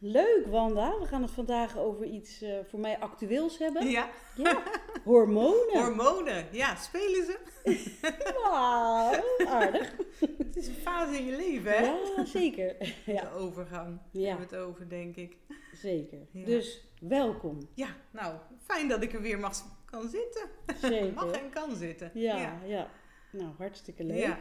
[0.00, 0.98] Leuk, Wanda.
[0.98, 3.90] We gaan het vandaag over iets eh, voor mij actueels hebben.
[3.90, 4.62] Ja, Ja,
[5.04, 5.80] hormonen.
[5.84, 6.46] hormonen.
[6.52, 7.38] Ja, spelen ze?
[8.44, 9.96] Wauw, aardig.
[10.38, 11.82] Het is een fase in je leven, hè?
[12.16, 12.76] Ja, zeker.
[13.06, 13.98] Ja, De overgang.
[14.10, 14.28] Ja.
[14.28, 15.36] Hebben we het over, denk ik.
[15.72, 16.18] zeker.
[16.30, 16.44] Ja.
[16.44, 17.58] Dus welkom.
[17.74, 20.42] Ja, nou, fijn dat ik er weer mag kan zitten.
[20.80, 21.12] Zeker.
[21.12, 22.10] Mag en kan zitten.
[22.14, 22.60] Ja, ja.
[22.66, 22.90] ja.
[23.32, 24.18] Nou, hartstikke leuk.
[24.18, 24.38] Ja.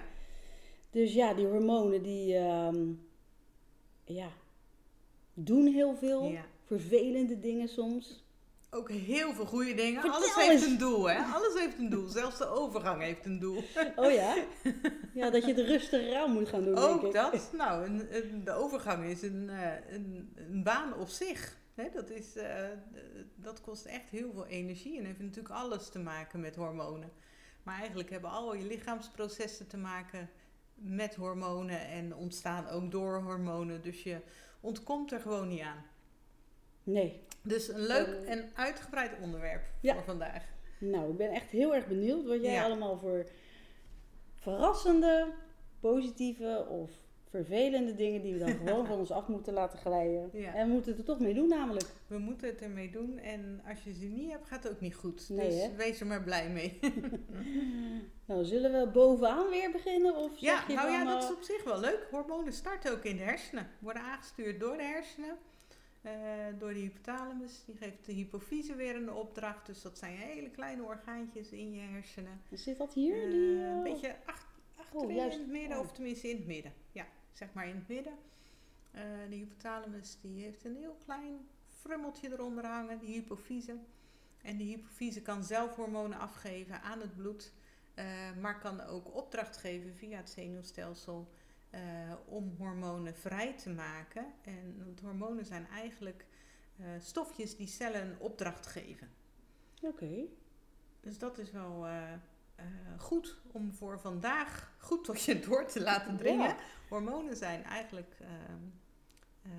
[0.90, 2.86] Dus ja, die hormonen die ehm,
[4.03, 4.28] ja,
[5.40, 6.24] doen heel veel.
[6.24, 6.46] Ja.
[6.66, 8.26] Vervelende dingen soms.
[8.70, 10.02] Ook heel veel goede dingen.
[10.02, 10.66] Vertel Alles heeft eens.
[10.72, 11.18] een doel, hè?
[11.24, 12.08] Alles heeft een doel.
[12.08, 13.64] Zelfs de overgang heeft een doel.
[13.96, 14.36] Oh ja?
[15.14, 17.14] Ja, dat je het rustig aan moet gaan doen, denk Ook ik.
[17.14, 17.50] dat.
[17.58, 21.58] Nou, een, een- de overgang is een, eh, een, een baan op zich.
[21.76, 22.66] Hè, dat, is, eh,
[23.36, 27.12] dat kost echt heel veel energie en heeft natuurlijk alles te maken met hormonen.
[27.64, 30.30] Maar eigenlijk hebben al je lichaamsprocessen te maken
[30.74, 33.82] met hormonen en ontstaan ook door hormonen.
[33.82, 34.18] Dus je
[34.61, 35.86] ontkomt er gewoon niet aan.
[36.83, 37.23] Nee.
[37.41, 39.94] Dus een leuk Eh, en uitgebreid onderwerp Ja.
[39.94, 40.44] voor vandaag.
[40.80, 42.63] Nou, ik ben echt heel erg benieuwd wat jij Ja.
[42.63, 43.25] allemaal voor
[44.35, 45.33] verrassende,
[45.80, 46.91] positieve of
[47.30, 50.30] vervelende dingen die we dan gewoon van ons af moeten laten glijden.
[50.42, 50.53] Ja.
[50.53, 51.86] En we moeten het er toch mee doen namelijk.
[52.08, 54.95] We moeten het ermee doen en als je ze niet hebt, gaat het ook niet
[54.95, 55.30] goed.
[55.30, 55.75] Nee, dus hè?
[55.75, 56.80] wees er maar blij mee.
[58.25, 60.16] Nou, zullen we bovenaan weer beginnen?
[60.16, 62.08] Of zeg Ja, je nou ja, dat is eh, op zich wel leuk.
[62.11, 63.67] Hormonen starten ook in de hersenen.
[63.80, 65.38] Worden aangestuurd door de hersenen.
[66.02, 66.12] eh,
[66.59, 67.63] door de hypothalamus.
[67.66, 69.66] Die geeft de hypofyse weer een opdracht.
[69.66, 72.41] Dus dat zijn hele kleine orgaantjes in je hersenen.
[72.52, 73.23] Zit dat hier?
[73.23, 75.35] Eh, die, Een beetje ach- achterin juist.
[75.38, 75.78] in het midden.
[75.78, 75.84] Oh.
[75.84, 76.73] Of tenminste in het midden.
[76.91, 77.06] Ja,
[77.38, 78.18] zeg maar in het midden.
[78.92, 83.00] Eh, de hypothalamus die heeft een heel klein frummeltje eronder hangen.
[83.00, 83.78] Die hypofyse.
[84.42, 87.53] En die hypofyse kan zelf hormonen afgeven aan het bloed.
[87.94, 88.06] eh,
[88.42, 91.31] maar kan ook opdracht geven via het zenuwstelsel
[91.70, 91.81] eh,
[92.26, 94.26] om hormonen vrij te maken.
[94.42, 96.26] En want hormonen zijn eigenlijk
[97.00, 99.09] stofjes die cellen een opdracht geven.
[99.81, 100.26] Oké.
[101.00, 101.88] Dus dat is wel
[102.57, 102.66] eh,
[102.97, 106.47] goed om voor vandaag goed tot je door te laten dringen.
[106.47, 106.57] Ja.
[106.90, 108.63] Hormonen zijn eigenlijk ehm,
[109.41, 109.51] eh,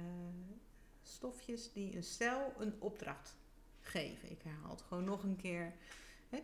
[1.02, 3.36] stofjes die een cel een opdracht
[3.80, 4.30] geven.
[4.30, 5.72] Ik herhaal het gewoon nog een keer.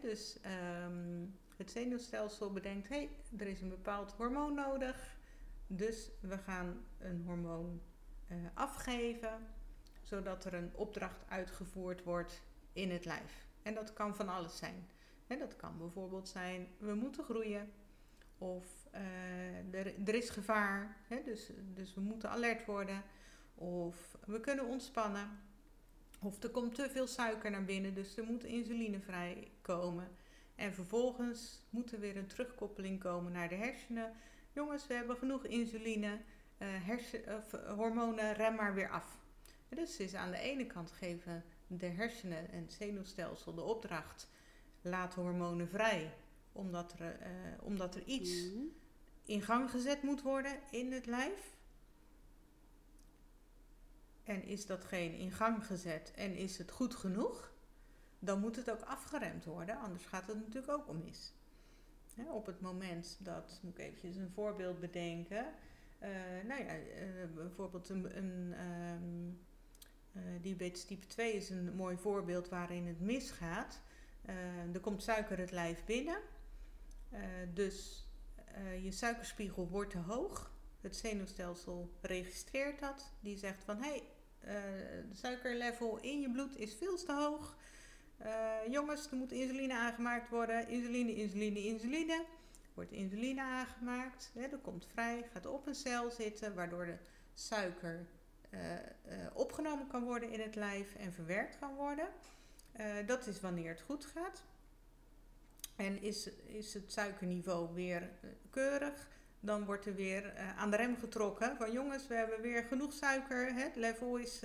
[0.00, 1.24] Dus ehm,
[1.56, 5.16] het zenuwstelsel bedenkt, hé, hey, er is een bepaald hormoon nodig.
[5.66, 7.80] Dus we gaan een hormoon
[8.28, 9.38] eh, afgeven,
[10.02, 13.46] zodat er een opdracht uitgevoerd wordt in het lijf.
[13.62, 14.88] En dat kan van alles zijn.
[15.26, 17.72] Dat kan bijvoorbeeld zijn, we moeten groeien.
[18.38, 23.02] Of eh, er, er is gevaar, hè, dus, dus we moeten alert worden.
[23.54, 25.28] Of we kunnen ontspannen.
[26.20, 30.08] Of er komt te veel suiker naar binnen, dus er moet insuline vrijkomen.
[30.54, 34.12] En vervolgens moet er weer een terugkoppeling komen naar de hersenen.
[34.52, 36.20] Jongens, we hebben genoeg insuline,
[36.58, 37.38] eh, eh,
[37.76, 39.18] hormonen, rem maar weer af.
[39.68, 44.28] Dus is aan de ene kant geven de hersenen en het zenuwstelsel de opdracht,
[44.84, 46.14] laat hormonen vrij.
[46.52, 47.30] Omdat er, eh,
[47.60, 48.58] omdat er iets Mhm.
[49.24, 51.56] in gang gezet moet worden in het lijf.
[54.24, 57.52] En is datgene in gang gezet en is het goed genoeg,
[58.18, 61.32] dan moet het ook afgeremd worden, anders gaat het natuurlijk ook om mis.
[62.30, 65.46] Op het moment dat, moet ik even een voorbeeld bedenken.
[65.98, 66.10] eh,
[66.48, 69.28] nou ja, eh, bijvoorbeeld een, een ehm,
[70.12, 73.80] eh, diabetes type 2 is een mooi voorbeeld waarin het misgaat.
[74.24, 76.18] Eh, er komt suiker het lijf binnen.
[77.10, 77.20] Eh,
[77.54, 78.06] dus
[78.44, 80.52] eh, je suikerspiegel wordt te hoog.
[80.80, 83.12] Het zenuwstelsel registreert dat.
[83.20, 84.02] Die zegt van hé, hey,
[85.08, 87.56] de suikerlevel in je bloed is veel te hoog.
[88.70, 90.68] Jongens, er moet insuline aangemaakt worden.
[90.68, 92.24] Insuline, insuline, insuline.
[92.74, 94.30] Wordt insuline aangemaakt.
[94.34, 96.96] Hè, dat komt vrij, gaat op een cel zitten, waardoor de
[97.34, 98.06] suiker
[99.32, 102.08] opgenomen kan worden in het lijf en verwerkt kan worden.
[102.74, 104.42] Eh, dat is wanneer het goed gaat.
[105.76, 109.08] En is, is het suikerniveau weer eh, keurig,
[109.40, 111.56] dan wordt er weer eh, aan de rem getrokken.
[111.56, 113.54] Van jongens, we hebben weer genoeg suiker.
[113.54, 114.42] Het level is,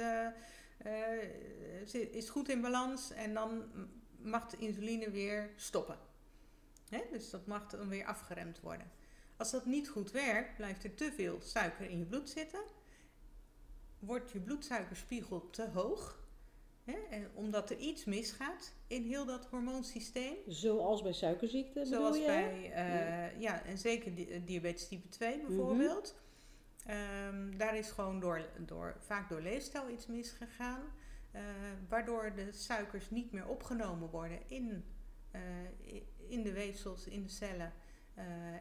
[2.12, 3.12] is goed in balans.
[3.12, 3.64] En dan
[4.18, 5.98] mag de insuline weer stoppen.
[6.90, 7.02] Hè?
[7.12, 8.92] Dus dat mag dan weer afgeremd worden.
[9.38, 12.62] Als dat niet goed werkt, blijft er te veel suiker in je bloed zitten.
[14.00, 16.29] wordt je bloedsuikerspiegel te hoog.
[16.91, 17.25] Hè?
[17.33, 20.36] Omdat er iets misgaat in heel dat hormoonsysteem.
[20.47, 22.25] Zoals bij suikerziekte Zoals je?
[22.25, 23.63] bij, eh, ja.
[23.65, 25.47] en zeker di- eh, diabetes type 2 Mhm.
[25.47, 26.15] bijvoorbeeld.
[26.86, 30.81] Ehm, daar is gewoon door, door, vaak door leefstijl iets misgegaan.
[31.31, 31.41] eh,
[31.89, 34.83] waardoor de suikers niet meer opgenomen worden in,
[36.27, 37.74] in de weefsels, in de cellen.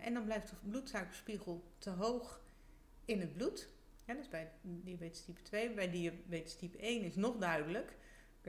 [0.00, 2.44] En dan blijft de bloedsuikerspiegel te hoog
[3.04, 3.68] in het bloed.
[4.06, 5.70] Ja, dat is bij diabetes type 2.
[5.70, 7.96] Bij diabetes type 1 is nog duidelijk.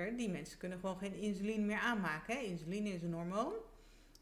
[0.06, 2.36] Die mensen kunnen gewoon geen insuline meer aanmaken.
[2.36, 2.42] Hè.
[2.42, 3.54] Insuline is een hormoon.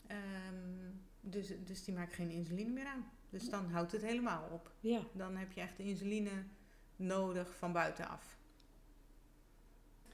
[0.08, 0.92] Ehm,
[1.22, 3.12] dus, dus die maken geen insuline meer aan.
[3.30, 4.72] Dus dan houdt het helemaal op.
[4.80, 5.02] Ja.
[5.14, 6.44] Dan heb je echt insuline
[6.96, 8.38] nodig van buitenaf.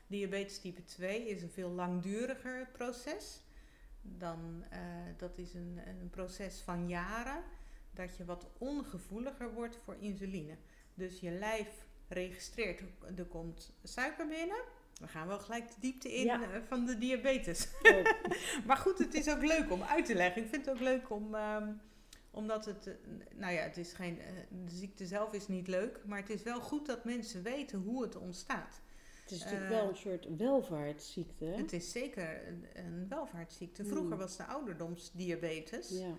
[0.08, 3.44] Diabetes type 2 is een veel langduriger proces.
[4.02, 4.80] Dan, eh,
[5.18, 7.44] dat is een, een proces van jaren
[7.94, 10.58] dat je wat ongevoeliger wordt voor insuline.
[10.94, 12.82] Dus je lijf registreert,
[13.16, 14.64] er komt suiker binnen.
[15.00, 16.42] We gaan wel gelijk de diepte in Ja.
[16.42, 17.68] eh, van de diabetes.
[17.84, 18.06] Oh,
[18.68, 20.42] Maar goed, het is ook leuk om uit te leggen.
[20.44, 21.72] Ik vind het ook leuk om, ehm,
[22.32, 22.94] omdat het, eh,
[23.36, 24.28] nou ja, het is geen, eh,
[24.66, 28.02] de ziekte zelf is niet leuk, maar het is wel goed dat mensen weten hoe
[28.04, 28.82] het ontstaat.
[29.24, 31.46] het is natuurlijk wel een soort welvaartsziekte.
[31.46, 31.56] hè?
[31.56, 33.86] Het is zeker een, een welvaartsziekte.
[33.86, 34.18] Vroeger Hmm.
[34.20, 36.16] was de ouderdomsdiabetes, Ja.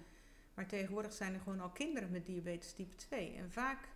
[0.55, 3.35] maar tegenwoordig zijn er gewoon al kinderen met diabetes type 2.
[3.37, 3.89] En vaak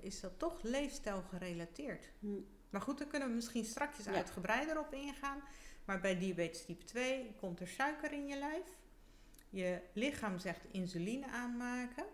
[0.00, 2.10] is dat toch leefstijl gerelateerd.
[2.18, 2.26] Hm.
[2.72, 4.12] Maar goed, daar kunnen we misschien straks Ja.
[4.12, 5.42] uitgebreider op ingaan.
[5.84, 8.66] Maar bij diabetes type 2 komt er suiker in je lijf.
[9.50, 12.04] Je lichaam zegt insuline aanmaken.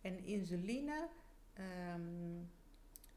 [0.00, 1.08] En insuline,
[1.54, 2.36] ehm,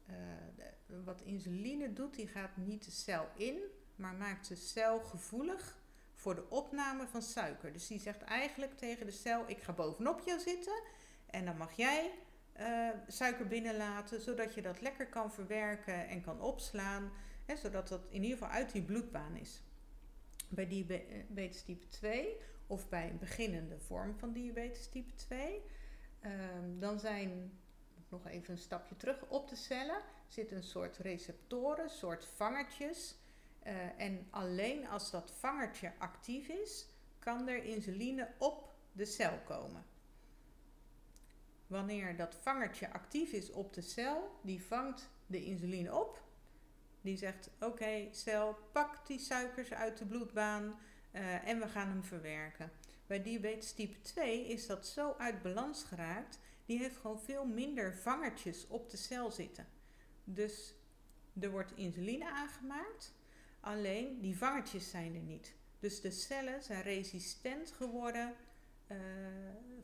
[0.06, 0.14] eh,
[0.56, 3.58] de- wat insuline doet, die gaat niet de cel in,
[3.96, 5.80] maar maakt de cel gevoelig
[6.14, 7.72] voor de opname van suiker.
[7.72, 10.82] Dus die zegt eigenlijk tegen de cel, ik ga bovenop jou zitten
[11.26, 12.10] en dan mag jij
[12.52, 17.12] eh, suiker binnenlaten, zodat je dat lekker kan verwerken en kan opslaan.
[17.44, 19.62] Hè, zodat dat in ieder geval uit die bloedbaan is.
[20.48, 25.62] Bij diabetes type 2 of bij een beginnende vorm van diabetes type 2,
[26.20, 27.58] ehm, dan zijn,
[28.08, 33.16] nog even een stapje terug, op de cellen zitten een soort receptoren, soort vangertjes.
[33.62, 36.86] Eh, en alleen als dat vangertje actief is,
[37.18, 39.84] kan er insuline op de cel komen.
[41.72, 46.22] Wanneer dat vangertje actief is op de cel, die vangt de insuline op.
[47.00, 50.78] Die zegt: Oké, cel, pak die suikers uit de bloedbaan
[51.10, 52.70] eh, en we gaan hem verwerken.
[53.06, 57.96] Bij diabetes type 2 is dat zo uit balans geraakt, die heeft gewoon veel minder
[57.96, 59.66] vangertjes op de cel zitten.
[60.24, 60.74] Dus
[61.40, 63.14] er wordt insuline aangemaakt,
[63.60, 65.54] alleen die vangertjes zijn er niet.
[65.78, 68.34] Dus de cellen zijn resistent geworden
[68.86, 68.96] eh,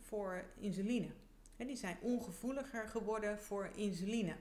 [0.01, 1.11] voor insuline.
[1.67, 4.35] Die zijn ongevoeliger geworden voor insuline.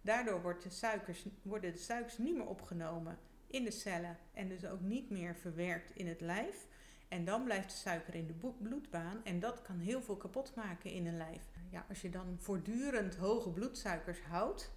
[0.00, 4.80] Daardoor de suikers, worden de suikers niet meer opgenomen in de cellen en dus ook
[4.80, 6.66] niet meer verwerkt in het lijf.
[7.08, 10.90] En dan blijft de suiker in de bloedbaan en dat kan heel veel kapot maken
[10.90, 11.42] in een lijf.
[11.70, 14.70] Ja, als je dan voortdurend hoge bloedsuikers houdt,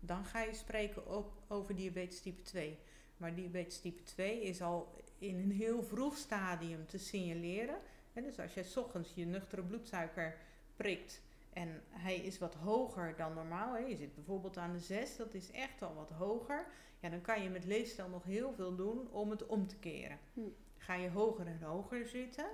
[0.00, 2.78] dan ga je spreken op, over diabetes type 2.
[3.16, 7.78] Maar diabetes type 2 is al in een heel vroeg stadium te signaleren.
[8.12, 10.38] En dus als je ochtends je nuchtere bloedsuiker
[10.76, 15.16] prikt en hij is wat hoger dan normaal, hè, je zit bijvoorbeeld aan de 6,
[15.16, 16.66] dat is echt al wat hoger,
[17.00, 20.18] ja, dan kan je met leefstijl nog heel veel doen om het om te keren.
[20.32, 20.40] Hm.
[20.76, 22.46] Ga je hoger en hoger zitten,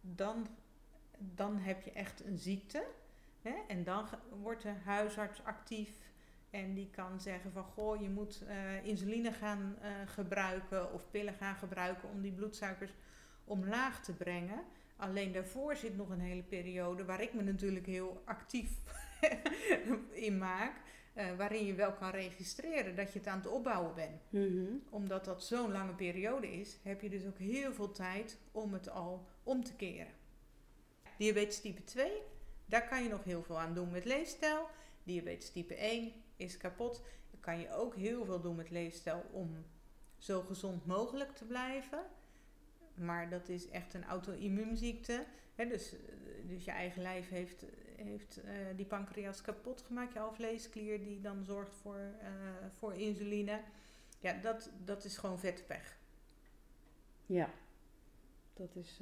[0.00, 0.46] dan,
[1.18, 2.86] dan heb je echt een ziekte.
[3.42, 4.08] Hè, en dan
[4.42, 5.98] wordt de huisarts actief
[6.50, 11.34] en die kan zeggen van goh, je moet eh, insuline gaan eh, gebruiken of pillen
[11.34, 12.92] gaan gebruiken om die bloedsuikers
[13.44, 14.64] omlaag te brengen.
[14.96, 18.70] Alleen daarvoor zit nog een hele periode waar ik me natuurlijk heel actief
[20.26, 20.80] in maak.
[21.14, 24.22] eh, waarin je wel kan registreren dat je het aan het opbouwen bent.
[24.30, 24.72] Mhm.
[24.90, 28.88] Omdat dat zo'n lange periode is, heb je dus ook heel veel tijd om het
[28.90, 30.12] al om te keren.
[31.18, 32.12] Diabetes type 2,
[32.66, 34.66] daar kan je nog heel veel aan doen met leefstijl.
[35.04, 37.02] Diabetes type 1 is kapot.
[37.30, 39.64] Daar kan je ook heel veel doen met leefstijl om
[40.18, 41.98] zo gezond mogelijk te blijven.
[42.96, 45.24] Maar dat is echt een auto-immuunziekte.
[45.56, 45.98] Dus, eh,
[46.46, 47.64] dus je eigen lijf heeft,
[47.96, 50.12] heeft eh, die pancreas kapot gemaakt.
[50.12, 52.30] Je alvleesklier die dan zorgt voor, eh,
[52.74, 53.60] voor insuline.
[54.20, 55.98] Ja, dat, dat is gewoon vetpech.
[57.26, 57.50] Ja.
[58.54, 59.00] Dat is,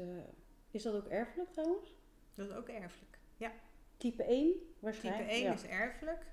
[0.71, 1.95] is dat ook erfelijk trouwens?
[2.35, 3.19] Dat is ook erfelijk.
[3.97, 5.31] Type 1 Type waarschijnlijk?
[5.31, 5.53] 1 ja.
[5.53, 6.33] is erfelijk.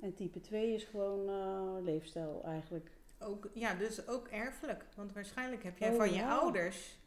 [0.00, 2.90] En type 2 is gewoon leefstijl eigenlijk.
[3.18, 4.84] Ook, ja, dus ook erfelijk.
[4.94, 6.36] Want waarschijnlijk heb jij Oh, van je ja.
[6.38, 6.98] ouders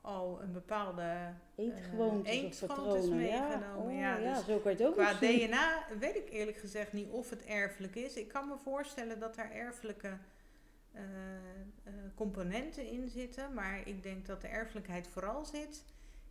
[0.00, 3.16] al een bepaalde Eetgewoontes uh, of patronen.
[3.16, 3.94] meegenomen.
[3.94, 5.38] Ja, ja, dus zo kan je het ook qua zien.
[5.50, 8.14] DNA weet ik eerlijk gezegd niet of het erfelijk is.
[8.14, 10.16] Ik kan me voorstellen dat er erfelijke
[10.94, 11.00] uh,
[11.84, 13.54] uh, componenten in zitten.
[13.54, 15.84] Maar ik denk dat de erfelijkheid vooral zit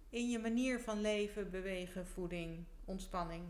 [0.09, 3.43] in je manier van leven, bewegen, voeding, ontspanning.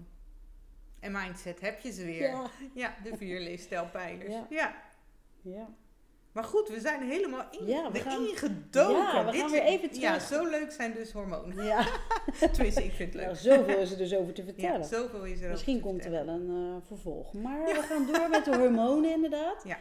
[1.00, 2.30] En mindset heb je ze weer.
[2.30, 2.50] Ja.
[2.74, 4.36] Ja, de vier leefstijlpijlers.
[4.50, 4.76] Ja.
[5.42, 5.52] Ja.
[5.52, 5.70] Ja.
[6.32, 8.96] Maar goed, we zijn helemaal in, Ja, we gaan- erin gedoken.
[8.98, 10.28] Ja, we Dit- gaan weer even Ja, terug.
[10.28, 11.66] zo leuk zijn dus hormonen.
[11.66, 11.88] Ja.
[12.54, 13.38] Tenminste, ik vind het Nou, leuk.
[13.42, 14.86] zoveel is er dus over te Ja, vertellen.
[14.86, 17.34] zoveel is er Misschien komt er wel een eh, vervolg.
[17.34, 19.64] Maar we gaan door met de hormonen inderdaad.
[19.64, 19.78] Ja.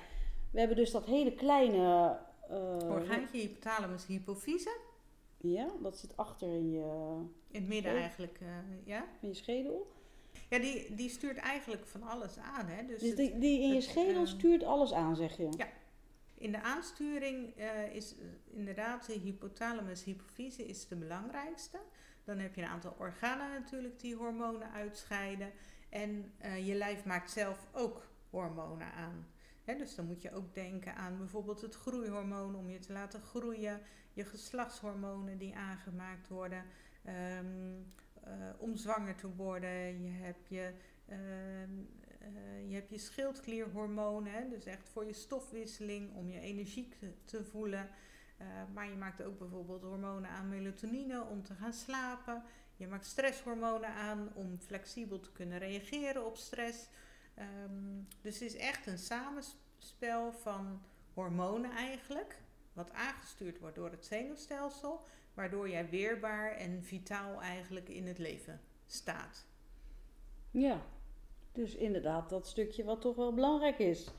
[0.50, 2.17] We hebben dus dat hele kleine...
[2.49, 4.76] eh, Orgaantje, hypothalamus, hypofyse.
[5.37, 7.17] Ja, dat zit achter in je,
[7.50, 8.47] In het midden eigenlijk, eh,
[8.87, 9.05] ja.
[9.21, 9.93] in je schedel.
[10.49, 12.87] Ja, die, die stuurt eigenlijk van alles aan, hè.
[12.87, 15.49] Dus Dus die, die in je schedel ehm, stuurt alles aan, zeg je?
[15.56, 15.68] Ja.
[16.34, 21.78] in de aansturing eh, is eh, inderdaad de hypothalamus, hypofyse is de belangrijkste.
[22.25, 25.52] Dan heb je een aantal organen natuurlijk die hormonen uitscheiden.
[25.88, 29.26] En eh, je lijf maakt zelf ook hormonen aan.
[29.64, 33.20] Hè, dus dan moet je ook denken aan bijvoorbeeld het groeihormoon om je te laten
[33.20, 33.80] groeien.
[34.12, 36.64] Je geslachtshormonen die aangemaakt worden
[37.04, 38.10] ehm, eh,
[38.59, 40.03] om zwanger te worden.
[40.03, 40.73] Je hebt je,
[41.07, 41.71] ehm,
[42.19, 47.45] eh, je, hebt je schildklierhormonen, dus echt voor je stofwisseling, om je energiek te, te
[47.45, 47.91] voelen.
[48.37, 52.43] Eh, maar je maakt ook bijvoorbeeld hormonen aan melatonine om te gaan slapen.
[52.77, 56.89] Je maakt stresshormonen aan om flexibel te kunnen reageren op stress.
[57.35, 60.83] Ehm, dus het is echt een samenspel van
[61.15, 68.06] hormonen eigenlijk, wat aangestuurd wordt door het zenuwstelsel, waardoor jij weerbaar en vitaal eigenlijk in
[68.06, 69.46] het leven staat.
[70.50, 70.82] Ja.
[71.52, 74.10] Dus inderdaad, dat stukje wat toch wel belangrijk is.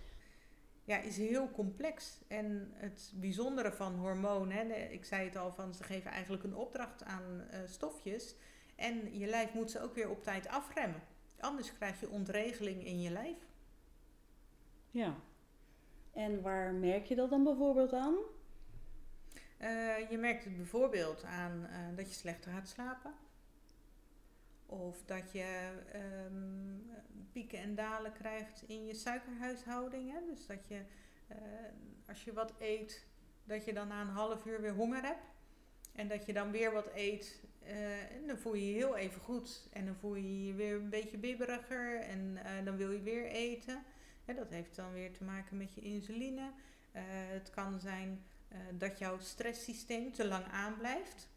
[0.84, 2.18] Ja, is heel complex.
[2.28, 7.04] En het bijzondere van hormonen, ik zei het al, van ze geven eigenlijk een opdracht
[7.04, 8.36] aan eh, stofjes.
[8.76, 11.02] En je lijf moet ze ook weer op tijd afremmen.
[11.40, 13.38] Anders krijg je ontregeling in je lijf.
[14.92, 15.16] Ja.
[16.12, 18.16] En waar merk je dat dan bijvoorbeeld aan?
[19.62, 23.14] Eh, je merkt het bijvoorbeeld aan eh, dat je slechter gaat slapen.
[24.66, 26.96] Of dat je ehm,
[27.32, 30.12] pieken en dalen krijgt in je suikerhuishouding.
[30.12, 30.20] Hè?
[30.34, 30.82] Dus dat je,
[31.28, 31.38] eh,
[32.08, 33.06] als je wat eet,
[33.44, 35.26] dat je dan na een half uur weer honger hebt.
[35.96, 37.44] En dat je dan weer wat eet.
[37.62, 39.68] en dan voel je je heel even goed.
[39.74, 42.00] En dan voel je je weer een beetje bibberiger.
[42.00, 43.84] En dan wil je weer eten.
[44.26, 46.52] Dat heeft dan weer te maken met je insuline.
[47.32, 48.24] Het kan zijn
[48.78, 51.30] dat jouw stresssysteem te lang aanblijft.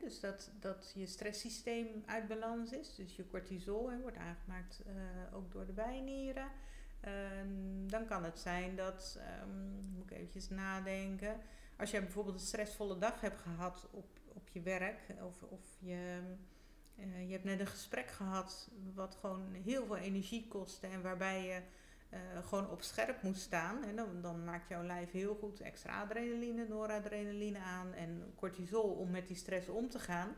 [0.00, 2.94] Dus dat, dat je stresssysteem uit balans is.
[2.94, 6.50] Dus je cortisol wordt aangemaakt eh, ook door de bijnieren.
[7.00, 11.40] Ehm, dan kan het zijn dat, ehm, moet ik eventjes nadenken.
[11.76, 15.00] Als je bijvoorbeeld een stressvolle dag hebt gehad op, op je werk.
[15.22, 16.20] Of, of je,
[16.96, 20.86] eh, je hebt net een gesprek gehad wat gewoon heel veel energie kostte.
[20.86, 21.62] En waarbij je
[22.08, 23.84] eh, gewoon op scherp moet staan.
[23.84, 29.10] En dan, dan maakt jouw lijf heel goed extra adrenaline, noradrenaline aan en cortisol om
[29.10, 30.34] met die stress om te gaan.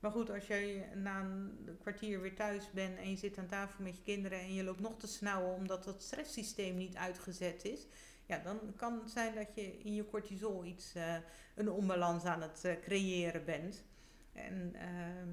[0.00, 3.84] Maar goed, als je na een kwartier weer thuis bent en je zit aan tafel
[3.84, 7.86] met je kinderen en je loopt nog te snauwen omdat dat stresssysteem niet uitgezet is,
[8.28, 11.16] ja, dan kan het zijn dat je in je cortisol iets, eh,
[11.54, 13.84] een onbalans aan het eh, creëren bent.
[14.32, 15.28] En ehm,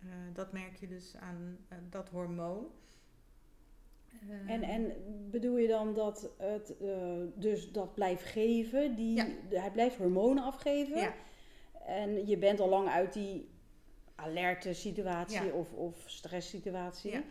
[0.00, 2.66] eh, dat merk je dus aan dat hormoon.
[4.20, 4.92] En, Ehm, en
[5.30, 8.94] bedoel je dan dat het eh, dus dat blijft geven?
[8.96, 9.26] Die, Ja.
[9.60, 10.96] hij blijft hormonen afgeven.
[10.96, 11.14] Ja.
[11.86, 13.50] En je bent al lang uit die
[14.14, 15.52] alerte situatie Ja.
[15.52, 17.10] of, of stresssituatie.
[17.12, 17.22] Ja.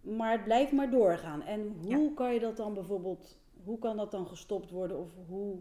[0.00, 1.42] Maar het blijft maar doorgaan.
[1.42, 5.60] En hoe kan je dat dan bijvoorbeeld, hoe kan dat dan gestopt worden of hoe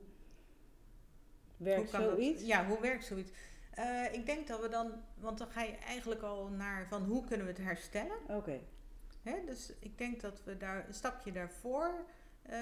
[1.57, 2.43] werkt Hoe kan dat- zoiets?
[2.45, 3.31] ja, hoe werkt zoiets?
[3.73, 7.23] Eh, ik denk dat we dan, want dan ga je eigenlijk al naar van hoe
[7.25, 8.15] kunnen we het herstellen.
[8.27, 8.59] Oké.
[9.23, 9.35] Hè?
[9.45, 12.05] Dus ik denk dat we daar een stapje daarvoor
[12.41, 12.59] eh,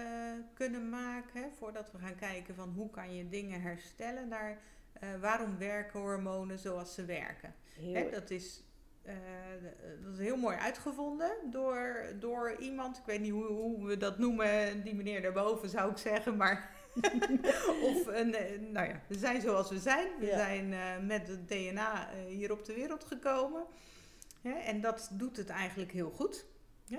[0.54, 1.42] kunnen maken.
[1.42, 1.48] Hè?
[1.58, 4.28] Voordat we gaan kijken van hoe kan je dingen herstellen.
[4.28, 4.58] Naar
[4.94, 7.56] eh, waarom werken hormonen zoals ze werken.
[8.12, 8.64] Dat, is,
[9.04, 9.16] eh,
[10.04, 12.98] dat is heel mooi uitgevonden door, door iemand.
[12.98, 14.84] Ik weet niet hoe, hoe we dat noemen.
[14.84, 16.36] Die meneer daarboven zou ik zeggen.
[16.38, 16.76] Maar
[17.92, 18.30] of een,
[18.72, 20.08] nou ja, we zijn zoals we zijn.
[20.20, 20.38] We Ja.
[20.38, 23.66] zijn met het DNA hier op de wereld gekomen.
[24.42, 26.46] En dat doet het eigenlijk heel goed.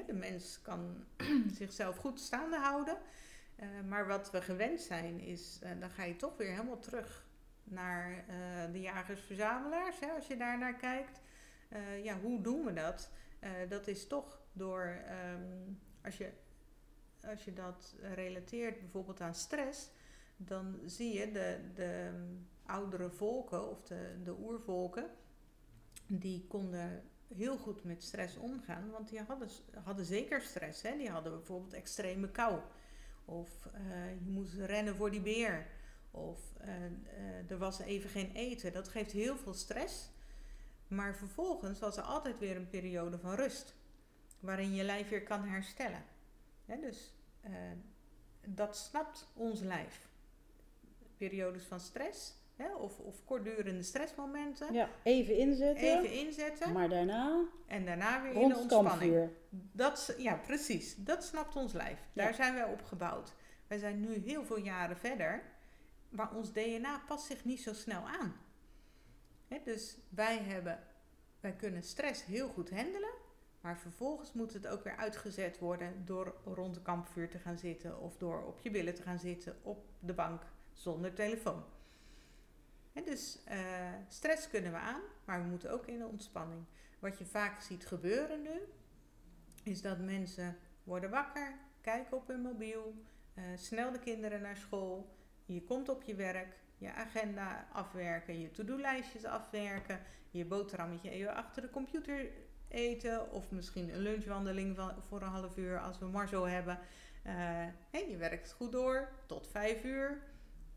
[0.07, 1.04] De mens kan
[1.59, 2.99] zichzelf goed staande houden.
[3.59, 7.26] Eh, maar wat we gewend zijn is, eh, dan ga je toch weer helemaal terug
[7.64, 9.97] naar eh, de jagers-verzamelaars.
[10.16, 11.21] Als je daar naar kijkt.
[12.02, 13.11] Ja, hoe doen we dat?
[13.68, 15.73] Dat is toch door, ehm,
[16.04, 16.30] als, je,
[17.23, 19.90] als je dat relateert bijvoorbeeld aan stress,
[20.37, 22.11] dan zie je de, de
[22.66, 25.11] oudere volken of de, de oervolken,
[26.07, 27.02] die konden
[27.37, 29.49] heel goed met stress omgaan, want die hadden,
[29.85, 30.82] hadden zeker stress.
[30.82, 30.97] Hè?
[30.97, 32.61] Die hadden bijvoorbeeld extreme kou.
[33.25, 35.66] Of uh, je moest rennen voor die beer.
[36.11, 38.73] Of uh, uh, er was even geen eten.
[38.73, 40.11] Dat geeft heel veel stress.
[40.88, 43.75] Maar vervolgens was er altijd weer een periode van rust.
[44.40, 46.04] Waarin je lijf weer kan herstellen.
[46.66, 47.12] Dus
[48.44, 50.08] dat snapt ons lijf.
[51.16, 54.72] Periodes van stress Hè, of, of kortdurende stressmomenten.
[54.72, 55.98] Ja, even inzetten.
[55.98, 56.72] Even inzetten.
[56.72, 57.44] Maar daarna.
[57.66, 59.28] En daarna weer in de ontspanning.
[59.50, 60.96] Dat, ja, precies.
[60.96, 61.98] Dat snapt ons lijf.
[62.12, 63.34] Daar zijn wij op gebouwd.
[63.66, 65.42] Wij zijn nu heel veel jaren verder.
[66.08, 68.36] Maar ons DNA past zich niet zo snel aan.
[69.48, 70.78] Hè, dus wij, hebben,
[71.40, 73.14] wij kunnen stress heel goed handelen.
[73.60, 78.00] Maar vervolgens moet het ook weer uitgezet worden door rond de kampvuur te gaan zitten.
[78.00, 81.64] Of door op je billen te gaan zitten op de bank zonder telefoon
[83.04, 83.56] dus uh,
[84.08, 86.64] stress kunnen we aan, maar we moeten ook in de ontspanning.
[86.98, 88.60] Wat je vaak ziet gebeuren nu,
[89.62, 92.94] is dat mensen worden wakker, kijken op hun mobiel,
[93.34, 98.50] uh, snel de kinderen naar school, je komt op je werk, je agenda afwerken, je
[98.50, 100.00] to-do-lijstjes afwerken,
[100.30, 102.30] je boterhammetje even achter de computer
[102.68, 104.78] eten of misschien een lunchwandeling
[105.08, 106.78] voor een half uur als we maar zo hebben.
[107.26, 110.22] Uh, je werkt goed door tot vijf uur,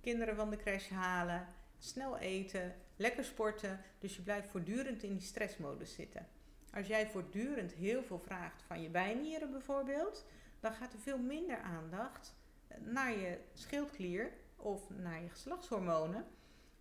[0.01, 1.47] kinderen van de crash halen
[1.83, 3.79] snel eten, lekker sporten.
[3.99, 6.27] Dus je blijft voortdurend in die stressmodus zitten.
[6.73, 10.25] Als jij voortdurend heel veel vraagt van je bijnieren bijvoorbeeld,
[10.59, 12.35] dan gaat er veel minder aandacht
[12.79, 16.25] naar je schildklier of naar je geslachtshormonen,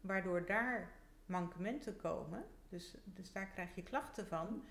[0.00, 0.90] waardoor daar
[1.26, 2.45] mankementen komen.
[2.69, 4.64] Dus, dus daar krijg je klachten van.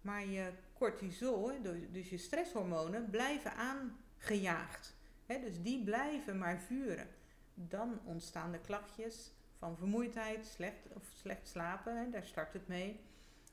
[0.00, 1.50] Maar je cortisol,
[1.90, 4.96] dus je stresshormonen, blijven aangejaagd.
[5.26, 7.08] dus die blijven maar vuren.
[7.54, 9.32] Dan ontstaan de klachtjes
[9.64, 13.00] van vermoeidheid, slecht, of slecht slapen, hè, daar start het mee.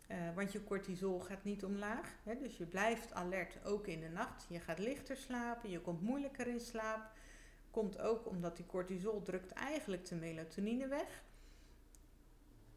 [0.07, 2.15] Uh, want je cortisol gaat niet omlaag.
[2.23, 4.45] Hè, dus je blijft alert ook in de nacht.
[4.49, 7.11] Je gaat lichter slapen, je komt moeilijker in slaap.
[7.69, 11.23] Komt ook omdat die cortisol drukt eigenlijk de melatonine weg.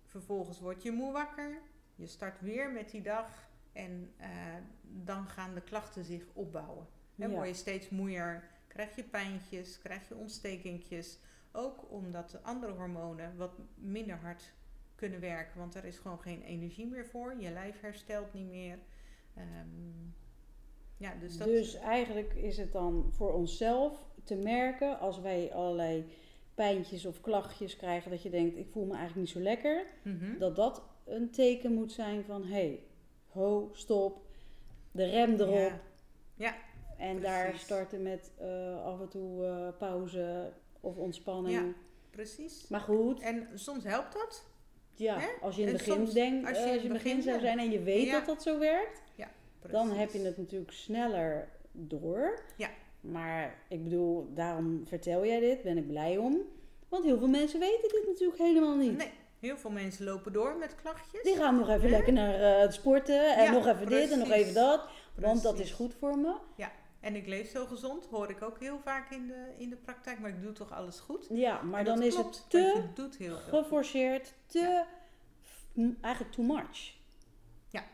[0.04, 1.60] Vervolgens word je moe wakker.
[1.94, 3.48] Je start weer met die dag.
[3.72, 4.26] En uh,
[4.82, 6.86] dan gaan de klachten zich opbouwen.
[7.14, 7.34] Dan ja.
[7.34, 8.48] word je steeds moeier.
[8.66, 11.18] Krijg je pijntjes, krijg je ontstekingjes.
[11.56, 14.52] Ook omdat de andere hormonen wat minder hard
[14.94, 17.34] kunnen werken, want er is gewoon geen energie meer voor.
[17.40, 18.78] Je lijf herstelt niet meer.
[19.38, 20.14] Um,
[20.96, 26.06] ja, dus, dat dus eigenlijk is het dan voor onszelf te merken als wij allerlei
[26.54, 30.38] pijntjes of klachtjes krijgen, dat je denkt: ik voel me eigenlijk niet zo lekker, mm-hmm.
[30.38, 32.82] dat dat een teken moet zijn van: hé, hey,
[33.26, 34.26] ho, stop,
[34.90, 35.54] de rem erop.
[35.54, 35.80] Ja.
[36.34, 36.54] ja
[36.96, 40.52] en daar starten met uh, af en toe uh, pauze,
[40.84, 41.54] of ontspanning.
[41.54, 41.64] Ja,
[42.10, 42.68] precies.
[42.68, 43.20] Maar goed.
[43.20, 44.44] En soms helpt dat.
[44.96, 47.70] Ja, als je in het begin denkt, als je in het begin zou zijn en
[47.70, 49.30] je weet dat dat zo werkt, ja,
[49.70, 52.42] dan heb je het natuurlijk sneller door.
[52.56, 52.70] Ja.
[53.00, 56.38] Maar ik bedoel, daarom vertel jij dit, ben ik blij om.
[56.88, 58.96] Want heel veel mensen weten dit natuurlijk helemaal niet.
[58.96, 61.22] Nee, heel veel mensen lopen door met klachtjes.
[61.22, 64.30] Die gaan nog even lekker naar uh, het sporten en nog even dit en nog
[64.30, 64.88] even dat.
[65.14, 66.34] Want dat is goed voor me.
[66.56, 66.72] Ja.
[67.04, 70.18] En ik leef zo gezond, hoor ik ook heel vaak in de, in de praktijk,
[70.20, 71.26] maar ik doe toch alles goed.
[71.30, 74.84] Ja, maar dan is het te doet heel geforceerd, te,
[76.00, 76.96] eigenlijk too much.
[77.68, 77.84] Ja.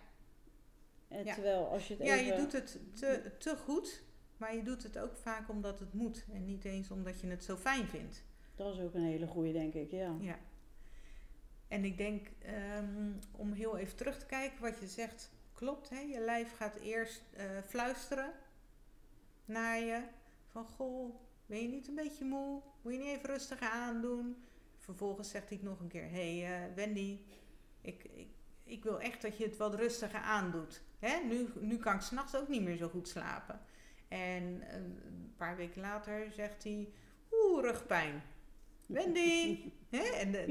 [1.08, 1.34] En ja.
[1.34, 4.02] Terwijl als je het Ja, je doet het te, te goed,
[4.36, 7.44] maar je doet het ook vaak omdat het moet en niet eens omdat je het
[7.44, 8.24] zo fijn vindt.
[8.54, 10.16] Dat is ook een hele goede, denk ik, ja.
[10.20, 10.38] Ja.
[11.68, 12.28] En ik denk,
[12.78, 15.90] um, om heel even terug te kijken, wat je zegt klopt.
[15.90, 16.00] Hè?
[16.00, 18.32] Je lijf gaat eerst uh, fluisteren
[19.50, 20.02] naar je.
[20.46, 21.14] Van goh,
[21.46, 22.62] ben je niet een beetje moe?
[22.82, 24.44] Moet je niet even rustig aandoen?
[24.78, 27.18] Vervolgens zegt hij nog een keer: Hé hey, uh, Wendy,
[27.80, 28.28] ik, ik,
[28.64, 30.82] ik wil echt dat je het wat rustiger aandoet.
[30.98, 31.18] Hè?
[31.18, 33.60] Nu, nu kan ik s'nachts ook niet meer zo goed slapen.
[34.08, 36.88] En uh, een paar weken later zegt hij:
[37.32, 38.22] Oeh, rugpijn.
[38.86, 39.58] Wendy.
[39.96, 40.02] Hè?
[40.02, 40.44] En de,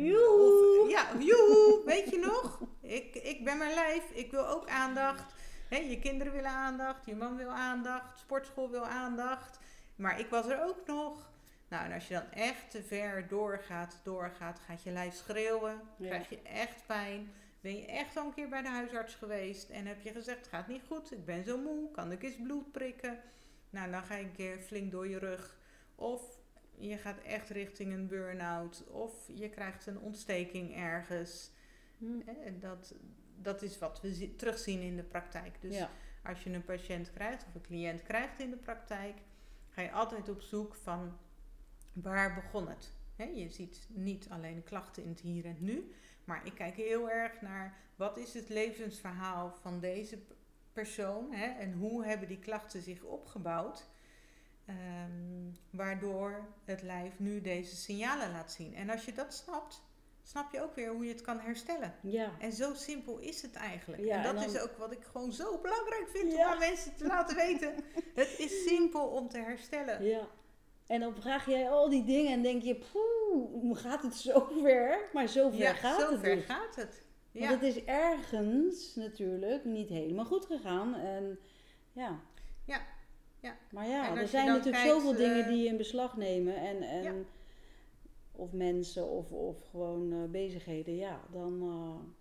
[0.84, 2.62] of, ja, joe, weet je nog?
[2.82, 5.34] Ik, ik ben mijn lijf, ik wil ook aandacht
[5.70, 9.60] je kinderen willen aandacht, je man wil aandacht, sportschool wil aandacht.
[9.96, 11.32] Maar ik was er ook nog.
[11.68, 15.82] Nou, en als je dan echt te ver doorgaat, doorgaat, gaat je lijf schreeuwen.
[16.00, 17.32] Krijg je echt pijn.
[17.62, 20.48] Ben je echt al een keer bij de huisarts geweest en heb je gezegd: het
[20.48, 23.20] gaat niet goed, ik ben zo moe, kan ik eens bloed prikken?
[23.70, 25.58] Nou, dan ga je een keer flink door je rug.
[25.96, 26.22] Of
[26.78, 28.84] je gaat echt richting een burn-out.
[28.88, 31.52] Of je krijgt een ontsteking ergens.
[31.98, 32.20] Hm.
[32.44, 32.94] En dat,
[33.42, 35.62] dat is wat we terugzien in de praktijk.
[35.62, 35.86] Dus
[36.24, 39.18] als je een patiënt krijgt of een cliënt krijgt in de praktijk,
[39.70, 41.18] ga je altijd op zoek van
[41.94, 42.92] waar begon het.
[43.16, 45.92] Hè, je ziet niet alleen klachten in het hier en nu,
[46.24, 50.20] maar ik kijk heel erg naar wat is het levensverhaal van deze
[50.74, 53.86] persoon hè, en hoe hebben die klachten zich opgebouwd,
[54.66, 58.76] ehm, waardoor het lijf nu deze signalen laat zien.
[58.76, 59.82] En als je dat snapt,
[60.30, 61.94] snap je ook weer hoe je het kan herstellen.
[62.02, 62.32] Ja.
[62.40, 64.04] En zo simpel is het eigenlijk.
[64.04, 66.46] Ja, en dat en dan- is ook wat ik gewoon zo belangrijk vind Ja.
[66.46, 67.74] om aan mensen te laten weten.
[68.22, 70.04] het is simpel om te herstellen.
[70.06, 70.28] Ja.
[70.88, 75.10] En dan vraag jij al die dingen en denk je, poeh, gaat het zo ver?
[75.14, 76.46] Maar zo ver Ja, gaat zo het ver dus.
[76.46, 77.06] gaat het.
[77.32, 77.52] Want Ja.
[77.52, 80.96] het is ergens natuurlijk niet helemaal goed gegaan.
[80.96, 81.40] En
[81.92, 82.20] ja.
[82.66, 82.82] Ja,
[83.40, 83.56] ja.
[83.72, 86.56] Maar ja, er zijn natuurlijk kijkt, zoveel dingen eh, die je in beslag nemen.
[86.56, 87.12] En, en Ja.
[88.40, 90.96] Of mensen of, of gewoon eh, bezigheden.
[90.96, 92.12] Ja, dan eh,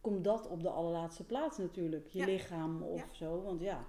[0.00, 2.06] komt dat op de allerlaatste plaats natuurlijk.
[2.08, 2.24] Je Ja.
[2.24, 3.06] lichaam of Ja.
[3.12, 3.42] zo.
[3.42, 3.84] Want ja,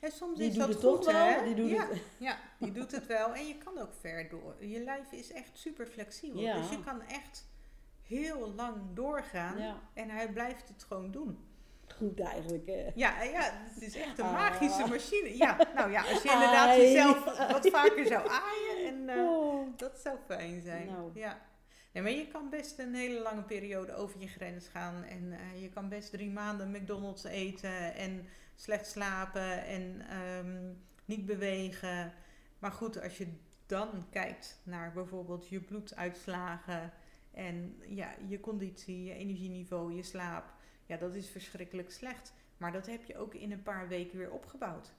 [0.00, 1.44] En soms die is doet dat het toch goed, wel.
[1.44, 2.00] Die doet ja, het.
[2.18, 3.34] ja, die doet het wel.
[3.34, 4.64] En je kan ook ver door.
[4.64, 6.40] Je lijf is echt super flexibel.
[6.40, 7.46] Dus je kan echt
[8.02, 9.78] heel lang doorgaan.
[9.94, 11.38] En hij blijft het gewoon doen.
[12.02, 12.66] Goed eigenlijk.
[12.66, 12.94] eh.
[12.94, 13.40] Ja, en ja,
[13.74, 14.32] het is echt een Ah.
[14.32, 15.36] magische machine.
[15.36, 16.80] Ja, nou ja, als je inderdaad Ai.
[16.82, 18.86] jezelf wat vaker zou aaien.
[18.86, 19.68] En, eh, Oh.
[19.76, 20.86] Dat zou fijn zijn.
[20.86, 21.10] Nou.
[21.14, 21.40] Ja.
[21.92, 25.04] Nee, maar je kan best een hele lange periode over je grens gaan.
[25.04, 30.56] En eh, je kan best drie maanden McDonald's eten en slecht slapen en ehm,
[31.04, 32.12] niet bewegen.
[32.58, 33.26] Maar goed, als je
[33.66, 36.92] dan kijkt naar bijvoorbeeld je bloeduitslagen
[37.34, 40.44] en ja, je conditie, je energieniveau, je slaap.
[40.92, 42.32] Ja, dat is verschrikkelijk slecht.
[42.56, 44.92] Maar dat heb je ook in een paar weken weer opgebouwd.